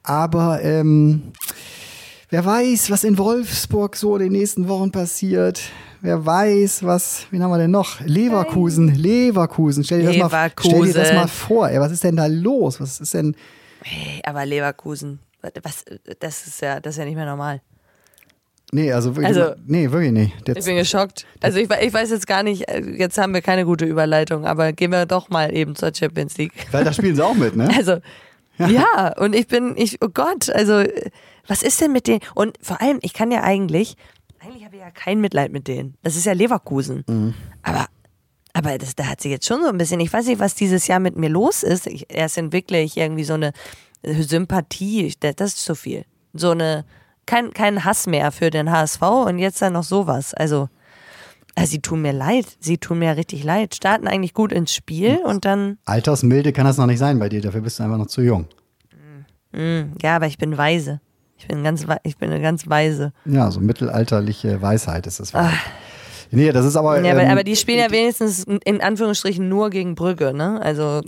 Aber 0.03 0.61
ähm, 0.63 1.33
wer 2.29 2.45
weiß, 2.45 2.89
was 2.91 3.03
in 3.03 3.17
Wolfsburg 3.17 3.95
so 3.95 4.15
in 4.17 4.23
den 4.23 4.31
nächsten 4.33 4.67
Wochen 4.67 4.91
passiert. 4.91 5.61
Wer 6.01 6.23
weiß, 6.25 6.83
was, 6.83 7.25
wen 7.31 7.41
haben 7.41 7.49
wir 7.51 7.57
denn 7.57 7.71
noch? 7.71 7.99
Leverkusen, 8.01 8.93
Leverkusen. 8.93 9.83
Stell 9.83 10.01
dir, 10.01 10.19
Das, 10.19 10.31
mal, 10.31 10.51
stell 10.59 10.71
dir 10.73 10.79
das 10.79 10.93
Leverkusen. 10.93 11.15
mal 11.15 11.27
vor. 11.27 11.69
Ey, 11.69 11.79
was 11.79 11.91
ist 11.91 12.03
denn 12.03 12.15
da 12.15 12.27
los? 12.27 12.79
Was 12.79 12.99
ist 12.99 13.13
denn. 13.13 13.35
Hey, 13.81 14.21
aber 14.23 14.45
Leverkusen, 14.45 15.19
was, 15.63 15.83
das 16.19 16.47
ist 16.47 16.61
ja, 16.61 16.79
das 16.79 16.95
ist 16.95 16.99
ja 16.99 17.05
nicht 17.05 17.15
mehr 17.15 17.25
normal. 17.25 17.61
Nee, 18.71 18.91
also 18.91 19.15
wirklich. 19.15 19.37
Also- 19.37 19.55
nee, 19.67 19.89
wirklich 19.91 20.11
nicht. 20.11 20.33
Ich 20.41 20.47
Jetzt, 20.47 20.65
bin 20.65 20.75
geschockt. 20.75 21.25
Also 21.41 21.59
ich, 21.59 21.69
ich 21.69 21.93
weiß 21.93 22.09
jetzt 22.09 22.27
gar 22.27 22.43
nicht, 22.43 22.67
äh, 22.67 22.81
jetzt 22.97 23.17
haben 23.17 23.33
wir 23.33 23.41
keine 23.41 23.63
gute 23.65 23.85
Überleitung, 23.85 24.45
aber 24.45 24.73
gehen 24.73 24.91
wir 24.91 25.05
doch 25.05 25.29
mal 25.29 25.55
eben 25.55 25.75
zur 25.75 25.91
Champions 25.93 26.37
League. 26.37 26.53
weil 26.71 26.83
da 26.83 26.91
spielen 26.91 27.15
sie 27.15 27.23
auch 27.23 27.35
mit, 27.35 27.55
ne? 27.55 27.69
Also, 27.75 27.97
ja. 28.57 29.13
und 29.17 29.35
ich 29.35 29.47
bin, 29.47 29.75
ich, 29.77 30.01
oh 30.01 30.09
Gott, 30.11 30.49
also, 30.49 30.79
äh, 30.79 31.09
was 31.47 31.63
ist 31.63 31.81
denn 31.81 31.91
mit 31.91 32.07
denen? 32.07 32.21
Und 32.33 32.57
vor 32.61 32.81
allem, 32.81 32.99
ich 33.01 33.13
kann 33.13 33.31
ja 33.31 33.43
eigentlich, 33.43 33.95
eigentlich 34.39 34.65
habe 34.65 34.75
ich 34.75 34.81
ja 34.81 34.91
kein 34.91 35.21
Mitleid 35.21 35.51
mit 35.51 35.67
denen. 35.67 35.95
Das 36.03 36.15
ist 36.15 36.25
ja 36.25 36.33
Leverkusen. 36.33 37.03
Aber, 37.63 37.87
aber 38.53 38.77
das, 38.77 38.95
da 38.95 39.05
hat 39.05 39.21
sie 39.21 39.29
jetzt 39.29 39.45
schon 39.45 39.61
so 39.61 39.69
ein 39.69 39.77
bisschen, 39.77 39.99
ich 39.99 40.11
weiß 40.11 40.27
nicht, 40.27 40.39
was 40.39 40.55
dieses 40.55 40.87
Jahr 40.87 40.99
mit 40.99 41.15
mir 41.17 41.29
los 41.29 41.63
ist. 41.63 41.87
Ich, 41.87 42.05
erst 42.09 42.37
entwickle 42.37 42.81
ich 42.81 42.97
irgendwie 42.97 43.23
so 43.23 43.33
eine 43.33 43.53
Sympathie, 44.03 45.13
das 45.19 45.53
ist 45.53 45.63
zu 45.63 45.75
viel. 45.75 46.05
So 46.33 46.51
eine, 46.51 46.85
kein, 47.25 47.53
kein 47.53 47.85
Hass 47.85 48.07
mehr 48.07 48.31
für 48.31 48.49
den 48.49 48.71
HSV 48.71 49.01
und 49.01 49.39
jetzt 49.39 49.61
dann 49.61 49.73
noch 49.73 49.83
sowas. 49.83 50.33
Also, 50.33 50.69
also 51.55 51.71
sie 51.71 51.81
tun 51.81 52.01
mir 52.01 52.11
leid. 52.11 52.45
Sie 52.59 52.77
tun 52.77 52.99
mir 52.99 53.15
richtig 53.17 53.43
leid. 53.43 53.75
Starten 53.75 54.07
eigentlich 54.07 54.33
gut 54.33 54.51
ins 54.51 54.73
Spiel 54.73 55.19
und 55.23 55.45
dann, 55.45 55.77
Altersmilde 55.85 56.53
kann 56.53 56.65
das 56.65 56.77
noch 56.77 56.85
nicht 56.85 56.99
sein 56.99 57.17
bei 57.17 57.29
dir, 57.29 57.41
dafür 57.41 57.61
bist 57.61 57.79
du 57.79 57.83
einfach 57.83 57.97
noch 57.97 58.07
zu 58.07 58.21
jung. 58.21 58.47
ja, 60.01 60.17
aber 60.17 60.27
ich 60.27 60.37
bin 60.37 60.57
weise. 60.57 60.99
Ich 61.37 61.47
bin 61.47 61.63
ganz, 61.63 61.85
ich 62.03 62.17
bin 62.17 62.31
eine 62.31 62.41
ganz 62.41 62.69
weise. 62.69 63.11
Ja, 63.25 63.51
so 63.51 63.59
mittelalterliche 63.59 64.61
Weisheit 64.61 65.05
ist 65.07 65.19
das. 65.19 65.33
Nee, 66.31 66.51
das 66.51 66.65
ist 66.65 66.75
aber. 66.75 66.99
Ja, 67.01 67.11
aber, 67.11 67.21
ähm, 67.23 67.31
aber 67.31 67.43
die 67.43 67.55
spielen 67.55 67.79
ja 67.79 67.91
wenigstens 67.91 68.45
in 68.45 68.81
Anführungsstrichen 68.81 69.47
nur 69.47 69.69
gegen 69.69 69.95
Brügge, 69.95 70.33
ne? 70.33 70.59
Also 70.61 71.01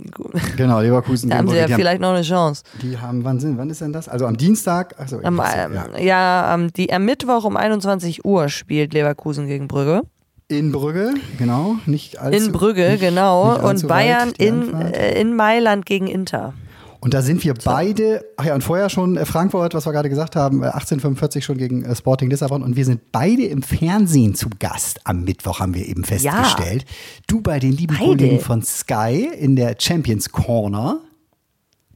Genau, 0.56 0.80
Leverkusen. 0.80 1.30
da 1.30 1.38
haben 1.38 1.48
sie 1.48 1.56
ja 1.56 1.66
vielleicht 1.66 2.00
noch 2.00 2.10
eine 2.12 2.22
Chance. 2.22 2.62
Haben, 2.72 2.80
die 2.88 2.98
haben, 2.98 3.24
wann 3.24 3.40
sind, 3.40 3.58
wann 3.58 3.68
ist 3.68 3.80
denn 3.80 3.92
das? 3.92 4.08
Also 4.08 4.26
am 4.26 4.36
Dienstag. 4.36 4.94
Achso, 4.98 5.18
Am, 5.22 5.40
ähm, 5.40 5.78
ja, 5.98 6.52
am, 6.54 6.72
die, 6.72 6.92
am 6.92 7.04
Mittwoch 7.04 7.44
um 7.44 7.56
21 7.56 8.24
Uhr 8.24 8.48
spielt 8.48 8.92
Leverkusen 8.92 9.46
gegen 9.48 9.66
Brügge. 9.66 10.02
in 10.48 10.70
Brügge, 10.72 11.14
genau. 11.36 11.76
Nicht 11.86 12.18
allzu, 12.20 12.46
In 12.46 12.52
Brügge, 12.52 12.90
nicht, 12.90 13.00
genau. 13.00 13.54
Nicht 13.54 13.64
und 13.64 13.88
Bayern 13.88 14.28
weit, 14.30 14.38
in, 14.38 14.74
äh, 14.74 15.20
in 15.20 15.34
Mailand 15.34 15.84
gegen 15.84 16.06
Inter. 16.06 16.54
Und 17.00 17.14
da 17.14 17.22
sind 17.22 17.44
wir 17.44 17.54
beide, 17.54 18.24
ach 18.36 18.44
ja, 18.44 18.54
und 18.54 18.64
vorher 18.64 18.90
schon 18.90 19.16
äh, 19.16 19.24
Frankfurt, 19.24 19.74
was 19.74 19.86
wir 19.86 19.92
gerade 19.92 20.08
gesagt 20.08 20.34
haben, 20.34 20.62
äh, 20.62 20.66
1845 20.66 21.44
schon 21.44 21.56
gegen 21.56 21.84
äh, 21.84 21.94
Sporting 21.94 22.28
Lissabon. 22.28 22.62
Und 22.62 22.76
wir 22.76 22.84
sind 22.84 23.12
beide 23.12 23.44
im 23.44 23.62
Fernsehen 23.62 24.34
zu 24.34 24.48
Gast. 24.58 25.00
Am 25.04 25.22
Mittwoch 25.22 25.60
haben 25.60 25.74
wir 25.74 25.86
eben 25.86 26.04
festgestellt. 26.04 26.84
Du 27.28 27.40
bei 27.40 27.60
den 27.60 27.72
lieben 27.72 27.96
Beide. 27.96 28.10
Kollegen 28.10 28.40
von 28.40 28.62
Sky 28.62 29.28
in 29.38 29.54
der 29.54 29.76
Champions 29.78 30.30
Corner. 30.30 31.00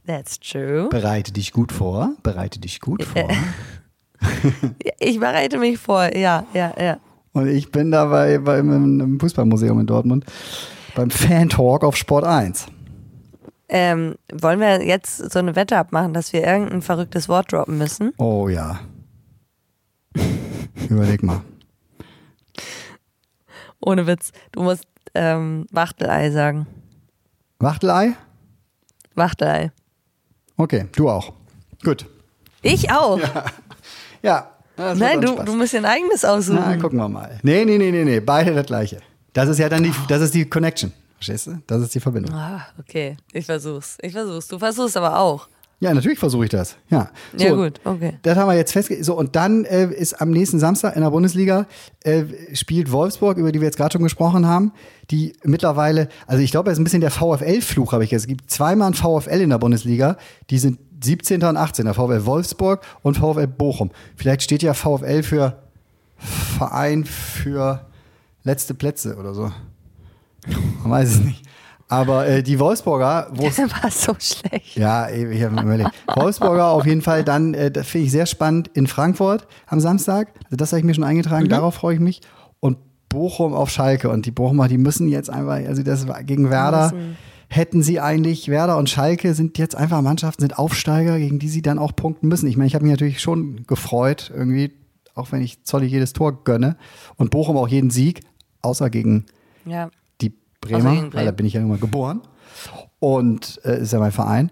That's 0.07 0.39
true. 0.39 0.87
Bereite 0.89 1.33
dich 1.33 1.51
gut 1.51 1.71
vor. 1.71 2.13
Bereite 2.23 2.59
dich 2.59 2.79
gut 2.79 3.03
vor. 3.03 3.27
Ich 4.99 5.19
bereite 5.19 5.57
mich 5.57 5.77
vor, 5.77 6.15
ja, 6.15 6.45
ja, 6.53 6.73
ja. 6.79 6.97
Und 7.33 7.47
ich 7.47 7.71
bin 7.71 7.91
dabei 7.91 8.37
beim 8.37 9.01
im 9.01 9.19
Fußballmuseum 9.19 9.79
in 9.81 9.85
Dortmund 9.85 10.25
beim 10.95 11.09
Fan 11.09 11.49
Talk 11.49 11.83
auf 11.83 11.97
Sport 11.97 12.23
1. 12.25 12.67
Ähm, 13.75 14.17
wollen 14.31 14.59
wir 14.59 14.85
jetzt 14.85 15.31
so 15.31 15.39
eine 15.39 15.55
Wette 15.55 15.77
abmachen, 15.79 16.13
dass 16.13 16.31
wir 16.31 16.45
irgendein 16.45 16.83
verrücktes 16.83 17.27
Wort 17.27 17.51
droppen 17.51 17.79
müssen? 17.79 18.13
Oh 18.17 18.47
ja. 18.47 18.81
Überleg 20.89 21.23
mal. 21.23 21.41
Ohne 23.81 24.05
Witz. 24.05 24.31
Du 24.51 24.61
musst 24.61 24.85
ähm, 25.15 25.65
Wachtelei 25.71 26.29
sagen. 26.29 26.67
Wachtelei? 27.57 28.13
Wachtelei. 29.15 29.71
Okay, 30.55 30.85
du 30.95 31.09
auch. 31.09 31.33
Gut. 31.83 32.05
Ich 32.61 32.91
auch. 32.91 33.19
Ja. 34.21 34.51
wird 34.75 34.97
Nein, 34.99 35.19
du, 35.19 35.35
du 35.43 35.55
musst 35.55 35.73
dir 35.73 35.79
ein 35.79 35.85
eigenes 35.85 36.23
aussuchen. 36.23 36.59
Na, 36.63 36.77
gucken 36.77 36.99
wir 36.99 37.09
mal. 37.09 37.39
Nee, 37.41 37.65
nee, 37.65 37.79
nee, 37.79 37.91
nee, 37.91 38.05
nee. 38.05 38.19
Beide 38.19 38.53
das 38.53 38.67
gleiche. 38.67 38.99
Das 39.33 39.49
ist 39.49 39.57
ja 39.57 39.67
dann 39.67 39.83
die, 39.83 39.93
das 40.07 40.21
ist 40.21 40.35
die 40.35 40.47
Connection. 40.47 40.93
Verstehst 41.23 41.47
du? 41.47 41.61
Das 41.67 41.81
ist 41.81 41.95
die 41.95 42.01
Verbindung. 42.01 42.35
Ah, 42.35 42.67
okay. 42.77 43.15
Ich 43.31 43.45
versuch's. 43.45 43.97
Ich 44.01 44.11
versuch's. 44.11 44.49
Du 44.49 44.59
versuchst 44.59 44.97
aber 44.97 45.17
auch. 45.17 45.47
Ja, 45.79 45.93
natürlich 45.93 46.19
versuche 46.19 46.43
ich 46.43 46.49
das. 46.49 46.75
Ja. 46.89 47.11
Ja, 47.37 47.53
gut, 47.53 47.79
okay. 47.85 48.19
Das 48.23 48.37
haben 48.37 48.49
wir 48.49 48.55
jetzt 48.55 48.73
festgelegt. 48.73 49.05
So, 49.05 49.17
und 49.17 49.37
dann 49.37 49.63
äh, 49.63 49.85
ist 49.85 50.19
am 50.19 50.31
nächsten 50.31 50.59
Samstag 50.59 50.97
in 50.97 51.01
der 51.01 51.11
Bundesliga 51.11 51.65
äh, 52.03 52.25
spielt 52.53 52.91
Wolfsburg, 52.91 53.37
über 53.37 53.53
die 53.53 53.61
wir 53.61 53.67
jetzt 53.67 53.77
gerade 53.77 53.93
schon 53.93 54.03
gesprochen 54.03 54.45
haben, 54.45 54.73
die 55.11 55.31
mittlerweile, 55.45 56.09
also 56.27 56.43
ich 56.43 56.51
glaube, 56.51 56.65
das 56.65 56.73
ist 56.73 56.81
ein 56.81 56.83
bisschen 56.83 56.99
der 56.99 57.11
VfL-Fluch, 57.11 57.93
habe 57.93 58.03
ich 58.03 58.11
jetzt. 58.11 58.23
Es 58.23 58.27
gibt 58.27 58.51
zweimal 58.51 58.89
ein 58.89 58.93
VfL 58.93 59.39
in 59.39 59.49
der 59.49 59.59
Bundesliga, 59.59 60.17
die 60.49 60.57
sind 60.57 60.77
17. 61.01 61.41
und 61.41 61.55
18. 61.55 61.85
Der 61.85 61.93
VfL 61.93 62.25
Wolfsburg 62.25 62.81
und 63.01 63.17
VfL 63.17 63.47
Bochum. 63.47 63.91
Vielleicht 64.17 64.41
steht 64.41 64.61
ja 64.61 64.73
VfL 64.73 65.23
für 65.23 65.63
Verein 66.17 67.05
für 67.05 67.85
letzte 68.43 68.73
Plätze 68.73 69.15
oder 69.15 69.33
so. 69.33 69.51
Man 70.81 70.91
weiß 70.91 71.09
es 71.09 71.19
nicht. 71.19 71.43
Aber 71.87 72.25
äh, 72.27 72.41
die 72.41 72.59
Wolfsburger, 72.59 73.31
Das 73.35 73.57
war 73.83 73.91
so 73.91 74.15
schlecht. 74.19 74.75
ja, 74.75 75.09
ich 75.09 75.43
habe 75.43 75.53
mir 75.55 75.61
überlegt. 75.61 75.91
Wolfsburger 76.15 76.67
auf 76.69 76.85
jeden 76.85 77.01
Fall 77.01 77.23
dann, 77.23 77.53
äh, 77.53 77.69
das 77.69 77.87
finde 77.87 78.05
ich 78.05 78.11
sehr 78.11 78.25
spannend, 78.25 78.69
in 78.73 78.87
Frankfurt 78.87 79.47
am 79.67 79.79
Samstag. 79.79 80.29
Also 80.45 80.55
das 80.55 80.71
habe 80.71 80.79
ich 80.79 80.85
mir 80.85 80.93
schon 80.95 81.03
eingetragen, 81.03 81.49
darauf 81.49 81.75
freue 81.75 81.95
ich 81.95 81.99
mich. 81.99 82.21
Und 82.59 82.77
Bochum 83.09 83.53
auf 83.53 83.69
Schalke. 83.69 84.09
Und 84.09 84.25
die 84.25 84.31
Bochumer, 84.31 84.67
die 84.67 84.79
müssen 84.79 85.07
jetzt 85.07 85.29
einfach, 85.29 85.53
also 85.67 85.83
das 85.83 86.07
war 86.07 86.23
gegen 86.23 86.49
Werder, 86.49 86.93
hätten 87.47 87.83
sie 87.83 87.99
eigentlich, 87.99 88.47
Werder 88.49 88.77
und 88.77 88.89
Schalke 88.89 89.35
sind 89.35 89.59
jetzt 89.59 89.75
einfach 89.75 90.01
Mannschaften, 90.01 90.41
sind 90.41 90.57
Aufsteiger, 90.57 91.19
gegen 91.19 91.37
die 91.37 91.49
sie 91.49 91.61
dann 91.61 91.77
auch 91.77 91.95
punkten 91.95 92.27
müssen. 92.27 92.47
Ich 92.47 92.57
meine, 92.57 92.67
ich 92.67 92.73
habe 92.73 92.85
mich 92.85 92.91
natürlich 92.93 93.21
schon 93.21 93.67
gefreut, 93.67 94.31
irgendwie, 94.35 94.71
auch 95.13 95.31
wenn 95.31 95.43
ich 95.43 95.63
Zolli 95.63 95.85
jedes 95.85 96.13
Tor 96.13 96.43
gönne. 96.43 96.75
Und 97.17 97.29
Bochum 97.29 97.55
auch 97.57 97.67
jeden 97.67 97.91
Sieg, 97.91 98.21
außer 98.63 98.89
gegen 98.89 99.25
Ja. 99.65 99.89
Bremer, 100.67 100.95
gegen 100.95 101.13
weil 101.13 101.25
da 101.25 101.31
bin 101.31 101.45
ich 101.45 101.53
ja 101.53 101.61
nun 101.61 101.69
mal 101.69 101.79
geboren. 101.79 102.21
Und 102.99 103.59
äh, 103.65 103.81
ist 103.81 103.93
ja 103.93 103.99
mein 103.99 104.11
Verein. 104.11 104.51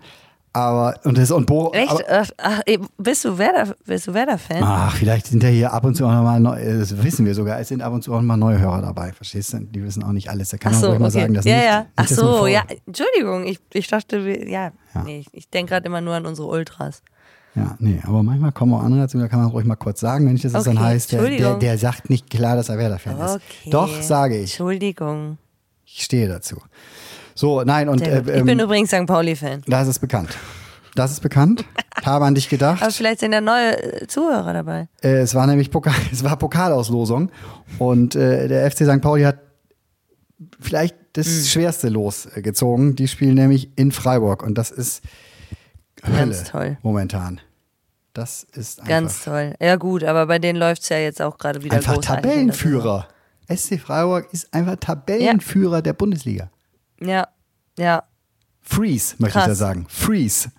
Aber, 0.54 0.96
und 1.06 1.18
das 1.18 1.32
und 1.32 1.46
Bochum. 1.46 1.74
Echt? 1.74 1.90
Aber, 1.90 2.26
Ach, 2.38 2.62
bist 2.98 3.24
du 3.24 3.38
Werder, 3.38 3.74
bist 3.86 4.08
du 4.08 4.14
Werder-Fan? 4.14 4.62
ach, 4.62 4.94
vielleicht 4.98 5.28
sind 5.28 5.42
ja 5.44 5.50
hier 5.50 5.72
ab 5.72 5.86
und 5.86 5.96
zu 5.96 6.06
auch 6.06 6.12
nochmal, 6.12 6.42
neu, 6.42 6.60
äh, 6.60 6.78
das 6.78 7.02
wissen 7.02 7.26
wir 7.26 7.34
sogar, 7.34 7.60
es 7.62 7.70
sind 7.70 7.82
ab 7.82 7.94
und 7.94 8.04
zu 8.04 8.14
auch 8.14 8.22
mal 8.22 8.36
neue 8.36 8.60
Hörer 8.60 8.82
dabei. 8.82 9.14
Verstehst 9.14 9.54
du? 9.54 9.60
Die 9.60 9.82
wissen 9.82 10.04
auch 10.04 10.12
nicht 10.12 10.30
alles. 10.30 10.50
Da 10.50 10.58
kann 10.58 10.74
Ach 10.74 10.76
man 10.76 10.82
so, 10.82 10.88
ruhig 10.90 11.00
mal 11.00 11.06
okay. 11.08 11.22
sagen, 11.22 11.34
dass 11.34 11.46
ja, 11.46 11.56
nicht, 11.56 11.66
ja. 11.66 11.80
nicht, 11.80 11.90
Ach 11.96 12.10
man 12.10 12.18
so, 12.18 12.48
ja. 12.48 12.64
Entschuldigung, 12.86 13.46
ich, 13.46 13.60
ich 13.72 13.88
dachte, 13.88 14.26
wir, 14.26 14.50
ja. 14.50 14.72
Ja. 14.94 15.04
Nee, 15.06 15.20
ich, 15.20 15.28
ich 15.32 15.50
denke 15.50 15.72
gerade 15.72 15.86
immer 15.86 16.02
nur 16.02 16.16
an 16.16 16.26
unsere 16.26 16.50
Ultras. 16.50 17.02
Ja, 17.56 17.76
nee, 17.80 18.02
aber 18.06 18.24
manchmal 18.24 18.52
kommen 18.52 18.74
auch 18.74 18.84
andere 18.84 19.02
dazu, 19.02 19.20
da 19.20 19.28
kann 19.28 19.40
man 19.40 19.50
ruhig 19.50 19.66
mal 19.66 19.76
kurz 19.76 20.00
sagen, 20.00 20.26
wenn 20.26 20.34
nicht, 20.34 20.46
dass 20.46 20.54
es 20.54 20.64
dann 20.64 20.78
Okay, 20.78 20.86
heißt, 20.86 21.12
der, 21.12 21.30
der, 21.30 21.56
der 21.56 21.78
sagt 21.78 22.10
nicht 22.10 22.30
klar, 22.30 22.56
dass 22.56 22.70
er 22.70 22.78
Werder-Fan 22.78 23.20
ist. 23.20 23.36
Okay. 23.36 23.70
Doch, 23.70 24.02
sage 24.02 24.36
ich. 24.36 24.52
Entschuldigung. 24.52 25.38
Ich 25.94 26.04
stehe 26.04 26.28
dazu. 26.28 26.62
So, 27.36 27.64
nein, 27.64 27.90
und 27.90 28.02
äh, 28.06 28.20
ich 28.20 28.24
bin 28.44 28.48
ähm, 28.50 28.60
übrigens 28.60 28.90
St. 28.92 29.06
Pauli-Fan. 29.08 29.64
das 29.68 29.88
ist 29.88 30.00
bekannt. 30.00 30.30
Das 30.96 31.12
ist 31.12 31.22
bekannt. 31.22 31.64
Habe 32.04 32.26
an 32.26 32.36
dich 32.36 32.50
gedacht. 32.50 32.82
Aber 32.82 32.92
vielleicht 32.92 33.20
sind 33.20 33.32
ja 33.34 33.42
neue 33.42 34.02
äh, 34.02 34.08
Zuhörer 34.08 34.54
dabei. 34.54 34.90
Äh, 35.04 35.20
es 35.22 35.34
war 35.36 35.48
nämlich 35.48 35.72
Pokal, 35.72 35.94
es 36.12 36.24
war 36.24 36.36
Pokalauslosung 36.38 37.32
und 37.80 38.16
äh, 38.16 38.48
der 38.48 38.70
FC 38.70 38.86
St. 38.86 39.02
Pauli 39.02 39.24
hat 39.24 39.40
vielleicht 40.60 40.96
das 41.14 41.28
Hm. 41.28 41.44
schwerste 41.46 41.90
Los 41.90 42.26
äh, 42.36 42.42
gezogen. 42.42 42.96
Die 42.96 43.08
spielen 43.08 43.36
nämlich 43.36 43.70
in 43.78 43.92
Freiburg 43.92 44.44
und 44.44 44.58
das 44.58 44.72
ist 44.72 45.04
Hölle 46.04 46.18
Ganz 46.18 46.44
toll. 46.46 46.78
momentan. 46.82 47.40
Das 48.14 48.44
ist 48.54 48.80
einfach, 48.80 48.90
Ganz 48.90 49.24
toll. 49.24 49.54
Ja, 49.62 49.76
gut, 49.78 50.04
aber 50.04 50.26
bei 50.26 50.40
denen 50.40 50.60
läuft 50.60 50.82
es 50.84 50.90
ja 50.90 50.98
jetzt 50.98 51.22
auch 51.22 51.38
gerade 51.38 51.64
wieder 51.64 51.76
einfach. 51.76 51.98
Tabellenführer. 52.00 53.08
SC 53.56 53.80
Freiburg 53.80 54.28
ist 54.32 54.54
einfach 54.54 54.76
Tabellenführer 54.78 55.82
der 55.82 55.94
Bundesliga. 55.94 56.50
Ja, 57.00 57.28
ja. 57.78 58.04
Freeze, 58.62 59.16
möchte 59.18 59.40
ich 59.40 59.44
Krass. 59.46 59.48
da 59.48 59.56
sagen. 59.56 59.86
Freeze. 59.90 60.50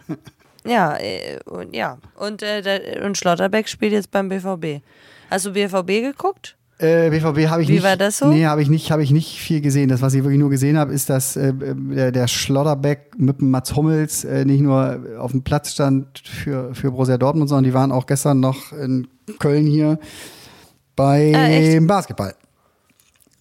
Ja, 0.65 0.97
äh, 0.99 1.39
und 1.45 1.75
ja. 1.75 1.99
Und, 2.17 2.43
äh, 2.43 2.63
der, 2.63 3.05
und 3.05 3.17
Schlotterbeck 3.17 3.69
spielt 3.69 3.93
jetzt 3.93 4.11
beim 4.11 4.29
BVB. 4.29 4.83
Hast 5.31 5.47
du 5.47 5.53
BVB 5.53 5.87
geguckt? 6.03 6.57
Äh, 6.79 7.11
BVB 7.11 7.49
habe 7.49 7.63
ich 7.63 7.69
Wie 7.69 7.75
nicht. 7.75 7.85
war 7.85 7.97
das 7.97 8.19
so? 8.19 8.27
Nee, 8.29 8.45
habe 8.47 8.61
ich 8.61 8.69
nicht, 8.69 8.91
habe 8.91 9.03
ich 9.05 9.13
nicht 9.13 9.39
viel 9.39 9.61
gesehen. 9.61 9.89
Das, 9.89 10.03
was 10.03 10.15
ich 10.15 10.25
wirklich 10.25 10.41
nur 10.41 10.51
gesehen 10.51 10.77
habe, 10.77 10.93
ist, 10.93 11.09
dass 11.11 11.37
äh, 11.37 11.53
der, 11.55 12.11
der 12.11 12.27
Schlotterbeck 12.27 13.13
mit 13.17 13.41
dem 13.41 13.51
Mats 13.51 13.75
Hummels 13.77 14.25
äh, 14.25 14.45
nicht 14.45 14.61
nur 14.61 15.01
auf 15.19 15.31
dem 15.31 15.43
Platz 15.43 15.73
stand 15.73 16.19
für, 16.27 16.75
für 16.75 16.91
Borussia 16.91 17.19
Dortmund, 17.19 17.49
sondern 17.49 17.65
die 17.65 17.75
waren 17.75 17.93
auch 17.93 18.07
gestern 18.07 18.41
noch 18.41 18.73
in 18.73 19.07
Köln 19.39 19.67
hier 19.67 19.99
beim 20.97 21.35
Ah? 21.35 21.87
Basketball. 21.87 22.35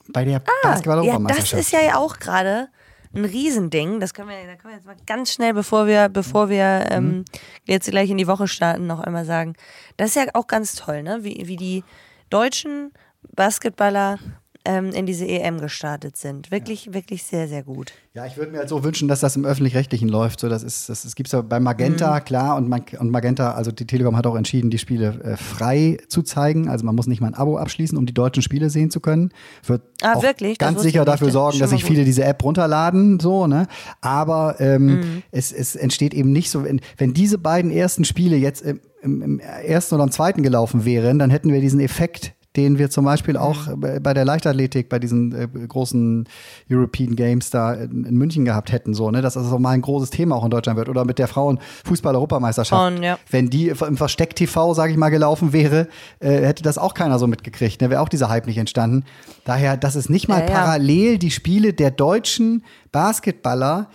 Bei 0.10 0.24
der 0.24 0.34
ja, 0.34 0.40
das 0.40 0.48
Basketball-Europameisterschaft. 0.64 1.62
ist 1.62 1.72
ja 1.72 1.96
auch 1.98 2.18
gerade 2.20 2.70
ein 3.14 3.26
Riesending. 3.26 4.00
Das 4.00 4.14
können 4.14 4.30
wir, 4.30 4.36
da 4.46 4.56
können 4.56 4.74
wir 4.74 4.78
jetzt 4.78 4.86
mal 4.86 4.96
ganz 5.06 5.34
schnell, 5.34 5.54
bevor 5.54 5.86
wir, 5.88 6.08
bevor 6.10 6.50
wir 6.50 6.86
Mhm. 6.90 6.96
ähm, 6.96 7.26
jetzt 7.66 7.90
gleich 7.90 8.10
in 8.10 8.18
die 8.18 8.28
Woche 8.28 8.48
starten, 8.48 8.88
noch 8.88 9.00
einmal 9.02 9.26
sagen. 9.26 9.54
Das 9.98 10.10
ist 10.10 10.16
ja 10.16 10.24
auch 10.34 10.48
ganz 10.48 10.76
toll, 10.76 11.04
ne? 11.04 11.20
Wie, 11.24 11.44
wie 11.48 11.58
die 11.58 11.84
deutschen 12.30 12.94
Basketballer 13.36 14.18
ähm, 14.66 14.90
in 14.92 15.06
diese 15.06 15.26
EM 15.28 15.60
gestartet 15.60 16.18
sind. 16.18 16.52
Wirklich, 16.52 16.94
wirklich 16.94 17.24
sehr, 17.24 17.48
sehr 17.48 17.64
gut. 17.64 17.92
Ja, 18.14 18.26
ich 18.26 18.38
würde 18.38 18.52
mir 18.52 18.60
halt 18.60 18.70
so 18.70 18.84
wünschen, 18.84 19.08
dass 19.08 19.20
das 19.22 19.36
im 19.36 19.46
Öffentlich-Rechtlichen 19.46 20.10
läuft. 20.10 20.40
So, 20.40 20.50
das 20.50 20.64
ist, 20.64 20.90
das, 20.90 21.04
das 21.04 21.16
gibt's 21.16 21.32
ja 21.32 21.42
bei 21.42 21.60
Magenta, 21.60 22.20
Mhm. 22.20 22.24
klar, 22.26 22.56
und, 22.58 22.68
Mag 22.70 22.96
und 23.00 23.10
Magenta, 23.10 23.54
also 23.54 23.72
die 23.72 23.88
Telekom 23.88 24.16
hat 24.18 24.28
auch 24.28 24.36
entschieden, 24.36 24.70
die 24.70 24.78
Spiele 24.78 25.20
äh, 25.24 25.38
frei 25.38 25.98
zu 26.10 26.22
zeigen. 26.22 26.68
Also 26.70 26.86
man 26.86 26.96
muss 26.96 27.08
nicht 27.08 27.22
mal 27.22 27.28
ein 27.28 27.34
Abo 27.36 27.58
abschließen, 27.58 27.98
um 27.98 28.06
die 28.06 28.14
deutschen 28.14 28.44
Spiele 28.44 28.70
sehen 28.70 28.92
zu 28.92 29.00
können. 29.00 29.32
Wird 29.66 29.82
Ah, 30.04 30.16
auch 30.16 30.24
wirklich? 30.24 30.58
Ganz 30.58 30.82
sicher 30.82 30.88
ich 30.90 30.96
nicht. 30.96 31.08
dafür 31.08 31.28
ist 31.28 31.34
sorgen, 31.34 31.60
dass 31.60 31.70
sich 31.70 31.84
viele 31.86 32.04
diese 32.04 32.24
App 32.24 32.44
runterladen, 32.44 33.20
so, 33.20 33.48
ne? 33.48 33.68
Aber 34.02 34.56
ähm, 34.60 34.86
Mhm. 34.86 35.24
es, 35.32 35.52
es 35.52 35.76
entsteht 35.76 36.14
eben 36.14 36.32
nicht 36.32 36.50
so, 36.52 36.64
wenn, 36.66 36.82
wenn 36.98 37.14
diese 37.14 37.38
beiden 37.38 37.72
ersten 37.72 38.04
Spiele 38.06 38.36
jetzt 38.36 38.62
im, 38.62 38.80
im, 39.02 39.22
im 39.22 39.40
ersten 39.40 39.96
oder 39.96 40.04
im 40.04 40.12
zweiten 40.12 40.44
gelaufen 40.44 40.86
wären, 40.86 41.18
dann 41.20 41.30
hätten 41.30 41.52
wir 41.52 41.62
diesen 41.62 41.80
Effekt 41.80 42.34
den 42.56 42.78
wir 42.78 42.90
zum 42.90 43.06
Beispiel 43.06 43.38
auch 43.38 43.68
Mhm. 43.68 43.80
bei 43.80 44.00
bei 44.00 44.14
der 44.14 44.26
Leichtathletik, 44.26 44.90
bei 44.90 45.00
diesen 45.00 45.34
äh, 45.34 45.48
großen 45.48 46.28
European 46.70 47.16
Games 47.16 47.50
da 47.50 47.74
in, 47.74 48.04
in 48.04 48.18
München 48.18 48.44
gehabt 48.46 48.72
hätten, 48.72 48.94
so, 48.94 49.10
ne, 49.10 49.22
dass 49.22 49.36
das 49.36 49.52
auch 49.52 49.60
mal 49.60 49.70
ein 49.72 49.82
großes 49.82 50.10
Thema 50.10 50.36
auch 50.36 50.44
in 50.44 50.52
Deutschland 50.52 50.78
wird. 50.78 50.90
Oder 50.90 51.06
mit 51.06 51.18
der 51.20 51.28
Frauen-Fußball-Europameisterschaft. 51.28 52.78
Frauen, 52.82 53.02
ja. 53.04 53.18
Wenn 53.30 53.50
die 53.50 53.70
im 53.70 53.98
Versteck-TV, 53.98 54.74
sage 54.74 54.92
ich 54.92 54.98
mal, 54.98 55.10
gelaufen 55.10 55.54
wäre, 55.54 55.88
äh, 56.20 56.42
hätte 56.46 56.64
das 56.64 56.78
auch 56.78 56.94
keiner 56.94 57.20
so 57.20 57.28
mitgekriegt. 57.28 57.82
Ne? 57.82 57.90
Wäre 57.90 58.02
auch 58.02 58.10
dieser 58.10 58.30
Hype 58.30 58.48
nicht 58.48 58.58
entstanden. 58.58 59.06
Daher, 59.46 59.78
dass 59.78 59.96
es 59.96 60.10
nicht 60.10 60.28
mal 60.28 60.42
Ja, 60.42 60.48
ja. 60.48 60.52
parallel 60.54 61.18
die 61.18 61.32
Spiele 61.32 61.74
der 61.74 61.92
deutschen 61.92 62.64
Basketballer 62.92 63.90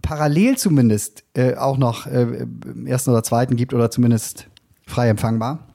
parallel 0.00 0.56
zumindest 0.56 1.22
äh, 1.34 1.54
auch 1.54 1.78
noch 1.78 2.06
äh, 2.06 2.22
im 2.22 2.86
ersten 2.86 3.10
oder 3.10 3.22
zweiten 3.22 3.54
gibt 3.56 3.72
oder 3.72 3.90
zumindest 3.90 4.48
frei 4.86 5.08
empfangbar. 5.08 5.68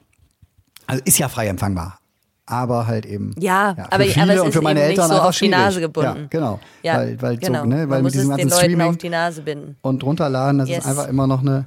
Also 0.86 1.02
ist 1.04 1.18
ja 1.18 1.28
frei 1.28 1.46
empfangbar. 1.48 1.98
Aber 2.50 2.86
halt 2.86 3.04
eben. 3.04 3.34
Ja, 3.38 3.74
für 3.74 3.92
aber, 3.92 4.04
viele 4.04 4.22
aber 4.22 4.32
es 4.34 4.40
und 4.40 4.48
ist 4.48 4.54
für 4.54 4.62
meine 4.62 4.80
eben 4.80 4.88
Eltern 4.90 5.04
nicht 5.04 5.08
so 5.08 5.14
einfach 5.14 5.28
auf 5.28 5.34
die 5.34 5.38
schwierig. 5.38 5.50
Nase 5.58 5.80
gebunden. 5.80 6.18
Ja, 6.22 6.26
genau. 6.30 6.60
Ja, 6.82 6.96
weil, 6.96 7.22
weil, 7.22 7.36
genau. 7.36 7.60
So, 7.60 7.66
ne, 7.66 7.76
weil 7.80 7.86
Man 7.86 8.02
mit 8.04 8.14
diesem 8.14 8.30
ganzen 8.30 8.50
Streaming 8.50 8.88
auf 8.88 8.96
die 8.96 9.08
Nase 9.10 9.42
binden. 9.42 9.76
und 9.82 10.02
runterladen, 10.02 10.58
das 10.58 10.68
Yes. 10.70 10.78
ist 10.78 10.86
einfach 10.86 11.08
immer 11.08 11.26
noch 11.26 11.42
eine, 11.42 11.66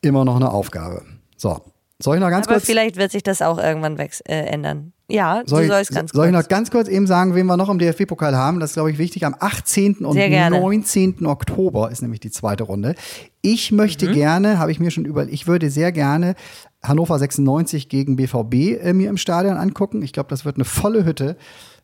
immer 0.00 0.24
noch 0.24 0.34
eine 0.36 0.50
Aufgabe. 0.50 1.02
So, 1.36 1.60
soll 2.00 2.16
ich 2.16 2.20
noch 2.20 2.30
ganz 2.30 2.46
Aber 2.48 2.56
kurz, 2.56 2.66
vielleicht 2.66 2.96
wird 2.96 3.12
sich 3.12 3.22
das 3.22 3.40
auch 3.40 3.58
irgendwann 3.58 3.96
äh, 3.98 4.10
ändern. 4.46 4.92
Ja, 5.10 5.42
soll, 5.46 5.60
du 5.60 5.64
ich, 5.66 5.72
sollst 5.72 5.92
ganz 5.94 6.12
soll 6.12 6.26
ich 6.26 6.32
kurz. 6.32 6.42
noch 6.44 6.48
ganz 6.48 6.70
kurz 6.70 6.88
eben 6.88 7.06
sagen, 7.06 7.34
wen 7.34 7.46
wir 7.46 7.56
noch 7.56 7.68
im 7.68 7.78
DFB-Pokal 7.78 8.36
haben? 8.36 8.60
Das 8.60 8.70
ist, 8.70 8.74
glaube 8.74 8.90
ich, 8.90 8.98
wichtig. 8.98 9.26
Am 9.26 9.34
18. 9.38 9.96
und 10.04 10.14
Sehr 10.14 10.28
gerne. 10.28 10.60
19. 10.60 11.26
Oktober 11.26 11.90
ist 11.90 12.02
nämlich 12.02 12.20
die 12.20 12.30
zweite 12.30 12.64
Runde. 12.64 12.94
Ich 13.42 13.72
möchte 13.72 14.08
Mhm. 14.08 14.12
gerne, 14.12 14.58
habe 14.58 14.70
ich 14.72 14.80
mir 14.80 14.90
schon 14.90 15.04
überlegt, 15.04 15.32
ich 15.34 15.46
würde 15.46 15.70
sehr 15.70 15.92
gerne 15.92 16.34
Hannover 16.82 17.18
96 17.18 17.88
gegen 17.88 18.16
BVB 18.16 18.78
äh, 18.82 18.92
mir 18.92 19.10
im 19.10 19.16
Stadion 19.18 19.56
angucken. 19.56 20.02
Ich 20.02 20.12
glaube, 20.12 20.28
das 20.30 20.44
wird 20.44 20.56
eine 20.56 20.64
volle 20.64 21.04
Hütte 21.04 21.36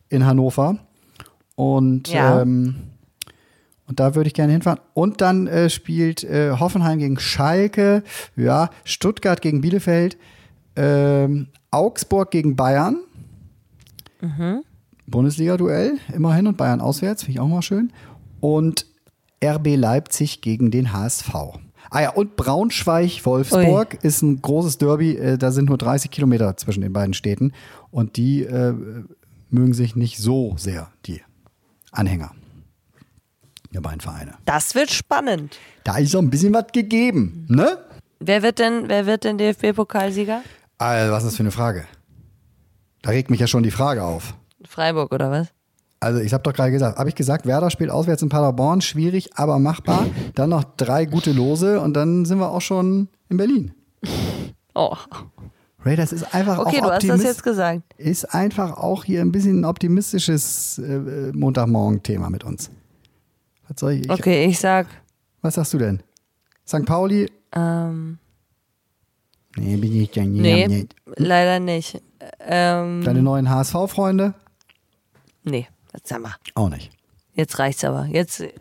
in 0.09 0.25
Hannover. 0.25 0.77
Und 1.55 2.07
Ja. 2.09 2.41
ähm, 2.41 2.75
und 3.87 3.99
da 4.01 4.15
würde 4.15 4.27
ich 4.27 4.33
gerne 4.33 4.51
hinfahren. 4.51 4.79
Und 4.93 5.21
dann 5.21 5.47
äh, 5.47 5.69
spielt 5.69 6.23
äh, 6.25 6.51
Hoffenheim 6.59 6.99
gegen 6.99 7.17
Schalke, 7.19 8.03
ja, 8.35 8.69
Stuttgart 8.83 9.41
gegen 9.41 9.61
Bielefeld, 9.61 10.17
ähm, 10.75 11.47
Augsburg 11.71 12.31
gegen 12.31 12.55
Bayern. 12.55 12.97
Bundesliga-Duell, 15.07 15.97
immerhin, 16.13 16.47
und 16.47 16.57
Bayern 16.57 16.81
auswärts, 16.81 17.23
finde 17.23 17.33
ich 17.33 17.39
auch 17.39 17.47
mal 17.47 17.61
schön. 17.61 17.91
Und 18.39 18.85
RB 19.43 19.75
Leipzig 19.75 20.41
gegen 20.41 20.71
den 20.71 20.93
HSV. 20.93 21.33
Ah 21.89 22.01
ja, 22.01 22.09
und 22.09 22.35
Braunschweig-Wolfsburg 22.35 24.03
ist 24.03 24.21
ein 24.21 24.41
großes 24.41 24.77
Derby. 24.77 25.15
Äh, 25.15 25.37
da 25.37 25.51
sind 25.51 25.69
nur 25.69 25.77
30 25.77 26.11
Kilometer 26.11 26.57
zwischen 26.57 26.81
den 26.81 26.91
beiden 26.91 27.13
Städten. 27.13 27.53
Und 27.91 28.17
die 28.17 28.43
äh, 28.43 28.73
mögen 29.49 29.73
sich 29.73 29.95
nicht 29.95 30.17
so 30.17 30.55
sehr, 30.57 30.89
die 31.05 31.21
Anhänger 31.91 32.31
der 33.73 33.81
beiden 33.81 34.01
Vereine. 34.01 34.33
Das 34.45 34.75
wird 34.75 34.91
spannend. 34.91 35.57
Da 35.83 35.97
ist 35.97 36.11
so 36.11 36.19
ein 36.19 36.29
bisschen 36.29 36.53
was 36.53 36.67
gegeben, 36.73 37.45
ne? 37.49 37.77
Wer 38.19 38.41
wird 38.41 38.59
denn, 38.59 38.89
wer 38.89 39.05
wird 39.05 39.23
denn 39.23 39.37
DFB-Pokalsieger? 39.37 40.41
Also, 40.77 41.11
was 41.11 41.23
ist 41.23 41.29
das 41.29 41.35
für 41.37 41.43
eine 41.43 41.51
Frage? 41.51 41.85
Da 43.07 43.11
regt 43.13 43.29
mich 43.29 43.39
ja 43.39 43.47
schon 43.47 43.63
die 43.63 43.71
Frage 43.71 44.03
auf. 44.03 44.33
Freiburg 44.67 45.13
oder 45.13 45.31
was? 45.31 45.47
Also 46.01 46.19
ich 46.19 46.33
habe 46.33 46.43
doch 46.43 46.51
gerade 46.51 46.71
gesagt, 46.71 46.99
habe 46.99 47.07
ich 47.07 47.15
gesagt, 47.15 47.45
Werder 47.45 47.69
spielt 47.69 47.89
auswärts 47.89 48.21
in 48.21 48.27
Paderborn, 48.27 48.81
schwierig, 48.81 49.29
aber 49.37 49.59
machbar. 49.59 50.05
Dann 50.35 50.49
noch 50.49 50.65
drei 50.75 51.05
gute 51.05 51.31
Lose 51.31 51.79
und 51.79 51.93
dann 51.93 52.25
sind 52.25 52.37
wir 52.39 52.51
auch 52.51 52.59
schon 52.59 53.07
in 53.29 53.37
Berlin. 53.37 53.71
Oh. 54.79 54.95
Ray, 55.85 55.95
das 55.95 56.11
ist 56.13 56.35
einfach 56.35 56.59
Okay, 56.59 56.81
auch 56.81 56.81
du 56.81 56.91
hast 56.91 57.03
das 57.03 57.09
Optimist- 57.11 57.23
jetzt 57.23 57.43
gesagt. 57.43 57.81
ist 57.97 58.25
einfach 58.25 58.77
auch 58.77 59.05
hier 59.05 59.21
ein 59.21 59.31
bisschen 59.31 59.61
ein 59.61 59.65
optimistisches 59.65 60.77
äh, 60.77 61.31
Montagmorgen-Thema 61.33 62.29
mit 62.29 62.43
uns. 62.43 62.69
Was 63.69 63.79
soll 63.79 63.93
ich? 63.93 64.01
ich 64.05 64.11
Okay, 64.11 64.45
ich 64.45 64.59
sag, 64.59 64.85
Was 65.41 65.55
sagst 65.55 65.73
du 65.73 65.77
denn? 65.79 66.03
St. 66.67 66.85
Pauli? 66.85 67.31
ähm, 67.55 68.19
Nee, 69.59 69.77
bin 69.77 70.01
ich 70.01 70.15
ja 70.15 70.23
nie. 70.23 70.41
nee, 70.41 70.67
nee. 70.67 70.87
leider 71.15 71.59
nicht. 71.59 72.01
Ähm, 72.39 73.03
Deine 73.03 73.21
neuen 73.21 73.49
HSV-Freunde? 73.49 74.33
nee, 75.43 75.67
jetzt 75.93 76.07
sag 76.07 76.21
mal. 76.21 76.35
Auch 76.55 76.69
nicht. 76.69 76.91
Jetzt 77.33 77.57
reicht's 77.59 77.83
aber. 77.83 78.05
Jetzt, 78.05 78.41
äh, 78.41 78.51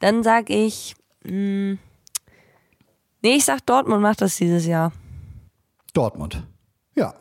dann 0.00 0.22
sag 0.22 0.50
ich, 0.50 0.94
mh, 1.24 1.76
nee, 3.22 3.36
ich 3.36 3.44
sag 3.44 3.64
Dortmund 3.66 4.02
macht 4.02 4.20
das 4.20 4.36
dieses 4.36 4.66
Jahr. 4.66 4.92
Dortmund. 5.94 6.42
Ja. 6.94 7.14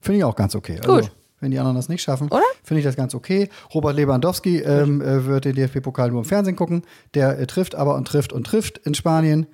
Finde 0.00 0.18
ich 0.18 0.24
auch 0.24 0.36
ganz 0.36 0.54
okay. 0.54 0.78
Also, 0.80 1.00
Gut. 1.00 1.12
wenn 1.40 1.50
die 1.50 1.58
anderen 1.58 1.76
das 1.76 1.88
nicht 1.88 2.02
schaffen, 2.02 2.28
Oder? 2.28 2.42
finde 2.62 2.80
ich 2.80 2.84
das 2.84 2.96
ganz 2.96 3.14
okay. 3.14 3.48
Robert 3.74 3.96
Lewandowski 3.96 4.58
ähm, 4.60 5.00
äh, 5.00 5.24
wird 5.26 5.44
den 5.44 5.54
DFB-Pokal 5.54 6.10
nur 6.10 6.20
im 6.20 6.24
Fernsehen 6.24 6.56
gucken. 6.56 6.82
Der 7.14 7.38
äh, 7.38 7.46
trifft 7.46 7.74
aber 7.74 7.94
und 7.96 8.06
trifft 8.06 8.32
und 8.32 8.44
trifft 8.44 8.78
in 8.78 8.94
Spanien. 8.94 9.46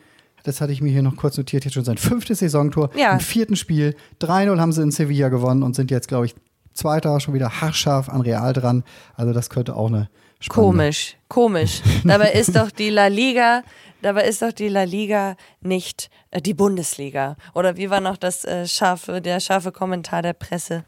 Das 0.45 0.61
hatte 0.61 0.73
ich 0.73 0.81
mir 0.81 0.91
hier 0.91 1.03
noch 1.03 1.17
kurz 1.17 1.37
notiert. 1.37 1.65
Jetzt 1.65 1.75
schon 1.75 1.85
sein 1.85 1.99
fünftes 1.99 2.41
Saisontor. 2.41 2.91
Ja. 2.97 3.13
Im 3.15 3.21
vierten 3.21 3.57
Spiel. 3.57 3.95
3-0 4.21 4.59
haben 4.61 4.73
sie 4.73 4.83
in 4.83 4.91
Sevilla 4.91 5.29
gewonnen 5.29 5.63
und 5.63 5.75
sind 5.77 5.91
jetzt, 5.91 6.09
glaube 6.09 6.27
ich, 6.27 6.35
Zweiter, 6.75 7.21
schon 7.21 7.35
wieder 7.35 7.61
haarscharf 7.61 8.09
an 8.09 8.23
Real 8.23 8.53
dran. 8.55 8.83
Also 9.15 9.33
das 9.33 9.51
könnte 9.51 9.77
auch 9.77 9.89
eine 9.89 10.09
Komisch, 10.49 11.17
komisch. 11.29 11.83
Dabei 12.05 12.33
ist 12.33 12.57
doch 12.57 12.71
die 12.73 12.89
La 12.91 13.07
Liga, 13.07 13.63
dabei 14.01 14.25
ist 14.25 14.43
doch 14.43 14.51
die 14.53 14.67
La 14.69 14.83
Liga 14.83 15.37
nicht 15.61 16.11
äh, 16.33 16.41
die 16.43 16.55
Bundesliga. 16.55 17.37
Oder 17.55 17.77
wie 17.77 17.91
war 17.91 18.01
noch 18.01 18.17
das 18.17 18.45
äh, 18.45 18.67
scharfe, 18.67 19.21
der 19.21 19.39
scharfe 19.39 19.71
Kommentar 19.71 20.23
der 20.23 20.33
Presse? 20.33 20.83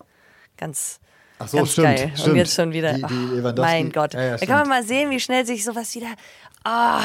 Ganz, 0.56 0.98
Ach 1.38 1.46
so, 1.46 1.58
ganz 1.58 1.70
stimmt, 1.72 1.86
geil. 1.86 2.04
Und 2.12 2.18
stimmt. 2.18 2.36
jetzt 2.36 2.54
schon 2.54 2.72
wieder. 2.72 2.94
Die- 2.94 3.02
die 3.02 3.14
Lewandowski- 3.40 3.60
mein 3.60 3.92
Gott. 3.92 4.14
Ja, 4.14 4.22
ja, 4.24 4.36
da 4.38 4.46
kann 4.46 4.58
man 4.58 4.68
mal 4.68 4.82
sehen, 4.82 5.10
wie 5.10 5.20
schnell 5.20 5.46
sich 5.46 5.62
sowas 5.64 5.94
wieder. 5.94 6.08
Ah. 6.64 7.02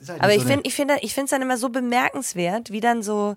Ist 0.00 0.08
halt 0.08 0.22
Aber 0.22 0.34
ich 0.34 0.42
so 0.42 0.48
finde 0.48 0.62
ich 0.66 0.74
finde 0.74 0.96
ich 1.02 1.14
finde 1.14 1.24
es 1.24 1.30
dann 1.30 1.42
immer 1.42 1.56
so 1.56 1.68
bemerkenswert, 1.68 2.70
wie 2.70 2.80
dann 2.80 3.02
so 3.02 3.36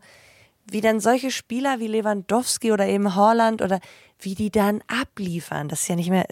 wie 0.70 0.82
dann 0.82 1.00
solche 1.00 1.32
Spieler 1.32 1.80
wie 1.80 1.88
Lewandowski 1.88 2.72
oder 2.72 2.88
eben 2.88 3.16
Holland 3.16 3.62
oder 3.62 3.80
wie 4.20 4.36
die 4.36 4.52
dann 4.52 4.82
abliefern. 4.88 5.68
Das 5.68 5.82
ist 5.82 5.88
ja 5.88 5.96
nicht 5.96 6.10
mehr 6.10 6.26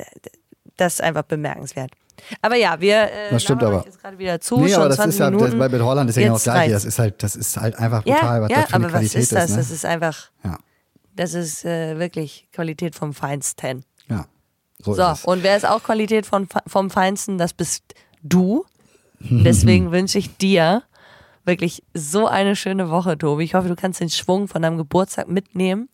das 0.78 0.95
ist 0.95 1.02
einfach 1.02 1.24
bemerkenswert. 1.24 1.91
Aber 2.41 2.56
ja, 2.56 2.80
wir 2.80 3.04
äh, 3.04 3.30
Das 3.32 3.43
stimmt 3.43 3.63
aber. 3.63 3.84
jetzt 3.86 4.02
gerade 4.02 4.17
wieder 4.17 4.39
zu, 4.41 4.60
Nee, 4.60 4.74
aber 4.74 4.89
das 4.89 4.98
20 4.98 5.13
ist 5.13 5.19
ja, 5.19 5.32
das, 5.32 5.58
bei 5.58 5.69
mit 5.69 5.82
Holland 5.82 6.10
ist 6.10 6.15
ja 6.17 6.24
genau 6.24 6.34
das 6.34 6.43
Gleiche. 6.43 6.72
Das 6.74 6.86
ist 6.86 7.00
halt, 7.00 7.24
das 7.24 7.36
ist 7.36 7.58
halt 7.58 7.78
einfach 7.78 8.04
brutal, 8.04 8.38
ja, 8.38 8.41
was 8.41 8.52
ja, 8.52 8.62
das 8.62 8.69
für 8.69 8.76
eine 8.76 8.86
aber 8.86 8.93
was 8.93 9.00
Qualität 9.00 9.22
ist 9.22 9.32
das? 9.32 9.50
ne? 9.52 9.58
Das 9.58 9.72
ist 9.72 9.86
einfach 9.86 10.30
ja, 10.43 10.58
das 11.15 11.34
ist 11.34 11.65
äh, 11.65 11.98
wirklich 12.00 12.48
Qualität 12.52 12.95
vom 12.95 13.13
Feinsten. 13.13 13.86
ja. 14.10 14.26
So, 14.82 14.93
So, 14.93 15.04
ist 15.04 15.26
und 15.26 15.43
wer 15.43 15.58
ist 15.58 15.65
auch 15.65 15.84
Qualität 15.84 16.26
von, 16.26 16.48
vom 16.65 16.89
Feinsten? 16.89 17.38
Das 17.38 17.52
bist 17.52 17.84
du. 18.22 18.65
Deswegen 19.29 19.91
wünsche 19.91 20.17
ich 20.17 20.38
dir 20.38 20.84
wirklich 21.45 21.84
so 21.93 22.27
eine 22.27 22.55
schöne 22.55 22.89
Woche, 22.89 23.17
Tobi. 23.17 23.43
Ich 23.43 23.55
hoffe, 23.55 23.67
du 23.67 23.75
kannst 23.75 23.99
den 23.99 24.10
Schwung 24.10 24.47
von 24.47 24.62
deinem 24.62 24.77
Geburtstag 24.77 25.27
mitnehmen. 25.27 25.89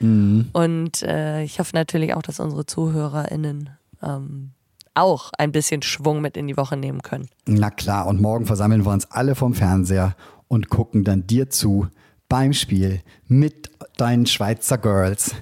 Mhm. 0.00 0.48
Und 0.52 1.02
äh, 1.02 1.42
ich 1.42 1.58
hoffe 1.58 1.74
natürlich 1.74 2.14
auch, 2.14 2.22
dass 2.22 2.40
unsere 2.40 2.66
ZuhörerInnen 2.66 3.70
ähm, 4.02 4.50
auch 4.94 5.30
ein 5.38 5.52
bisschen 5.52 5.82
Schwung 5.82 6.20
mit 6.20 6.36
in 6.36 6.46
die 6.46 6.56
Woche 6.56 6.76
nehmen 6.76 7.02
können. 7.02 7.28
Na 7.46 7.70
klar, 7.70 8.06
und 8.06 8.20
morgen 8.20 8.46
versammeln 8.46 8.84
wir 8.84 8.92
uns 8.92 9.10
alle 9.10 9.34
vom 9.34 9.54
Fernseher 9.54 10.16
und 10.48 10.68
gucken 10.68 11.04
dann 11.04 11.26
dir 11.26 11.50
zu 11.50 11.88
beim 12.28 12.52
Spiel 12.52 13.00
mit 13.26 13.70
deinen 13.96 14.26
Schweizer 14.26 14.78
Girls. 14.78 15.34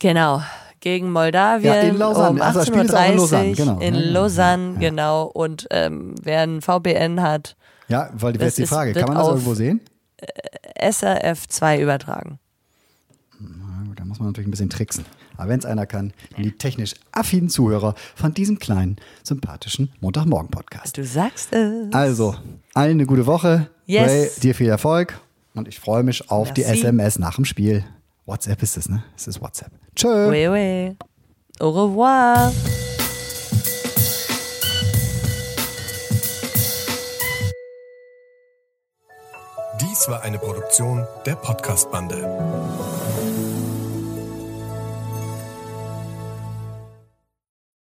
Genau. 0.00 0.42
Gegen 0.80 1.10
Moldawien 1.10 1.64
Ja, 1.74 1.80
in 1.80 1.96
Lausanne. 1.96 2.30
um 2.30 2.40
Also 2.42 2.60
das 2.60 2.68
18.30 2.68 2.72
Spiel 2.72 2.84
ist 2.84 2.94
auch 2.94 3.08
in 3.08 3.16
Lausanne, 3.16 3.48
Uhr 3.48 3.54
genau. 3.56 3.78
in 3.80 3.94
Lausanne, 3.94 4.72
ja. 4.74 4.78
genau. 4.80 5.22
Und 5.24 5.66
ähm, 5.70 6.14
wer 6.22 6.40
ein 6.42 6.60
VPN 6.60 7.22
hat, 7.22 7.56
Ja, 7.88 8.10
weil 8.14 8.34
Das 8.34 8.48
ist 8.48 8.58
die 8.58 8.66
Frage, 8.66 8.92
kann 8.92 9.08
man 9.08 9.16
das 9.18 9.28
irgendwo 9.28 9.54
sehen? 9.54 9.80
SRF 10.80 11.48
2 11.48 11.80
übertragen. 11.80 12.38
Na 13.40 13.84
gut, 13.86 13.98
da 13.98 14.04
muss 14.04 14.18
man 14.18 14.28
natürlich 14.28 14.48
ein 14.48 14.50
bisschen 14.50 14.70
tricksen. 14.70 15.04
Aber 15.36 15.50
wenn 15.50 15.58
es 15.58 15.66
einer 15.66 15.84
kann, 15.86 16.12
dann 16.34 16.42
die 16.44 16.52
technisch 16.52 16.94
affinen 17.12 17.48
Zuhörer 17.50 17.94
von 18.14 18.32
diesem 18.32 18.58
kleinen, 18.58 18.96
sympathischen 19.22 19.92
Montagmorgen-Podcast. 20.00 20.96
Du 20.96 21.04
sagst 21.04 21.52
es. 21.52 21.92
Also, 21.92 22.34
allen 22.74 22.92
eine 22.92 23.06
gute 23.06 23.26
Woche. 23.26 23.68
Yes. 23.86 24.08
Ray, 24.10 24.28
dir 24.42 24.54
viel 24.54 24.68
Erfolg. 24.68 25.20
Und 25.54 25.68
ich 25.68 25.78
freue 25.78 26.02
mich 26.02 26.30
auf 26.30 26.52
die 26.54 26.62
Merci. 26.62 26.80
SMS 26.80 27.18
nach 27.18 27.36
dem 27.36 27.44
Spiel. 27.44 27.84
WhatsApp 28.26 28.60
ist 28.62 28.76
es, 28.76 28.88
ne? 28.88 29.04
Es 29.16 29.28
ist 29.28 29.40
WhatsApp. 29.40 29.70
Tschö. 29.94 30.28
Oui, 30.28 30.48
oui. 30.48 30.96
Au 31.60 31.70
revoir. 31.70 32.52
Dies 39.80 40.08
war 40.08 40.22
eine 40.22 40.38
Produktion 40.38 41.06
der 41.24 41.36
Podcast-Bande. 41.36 43.05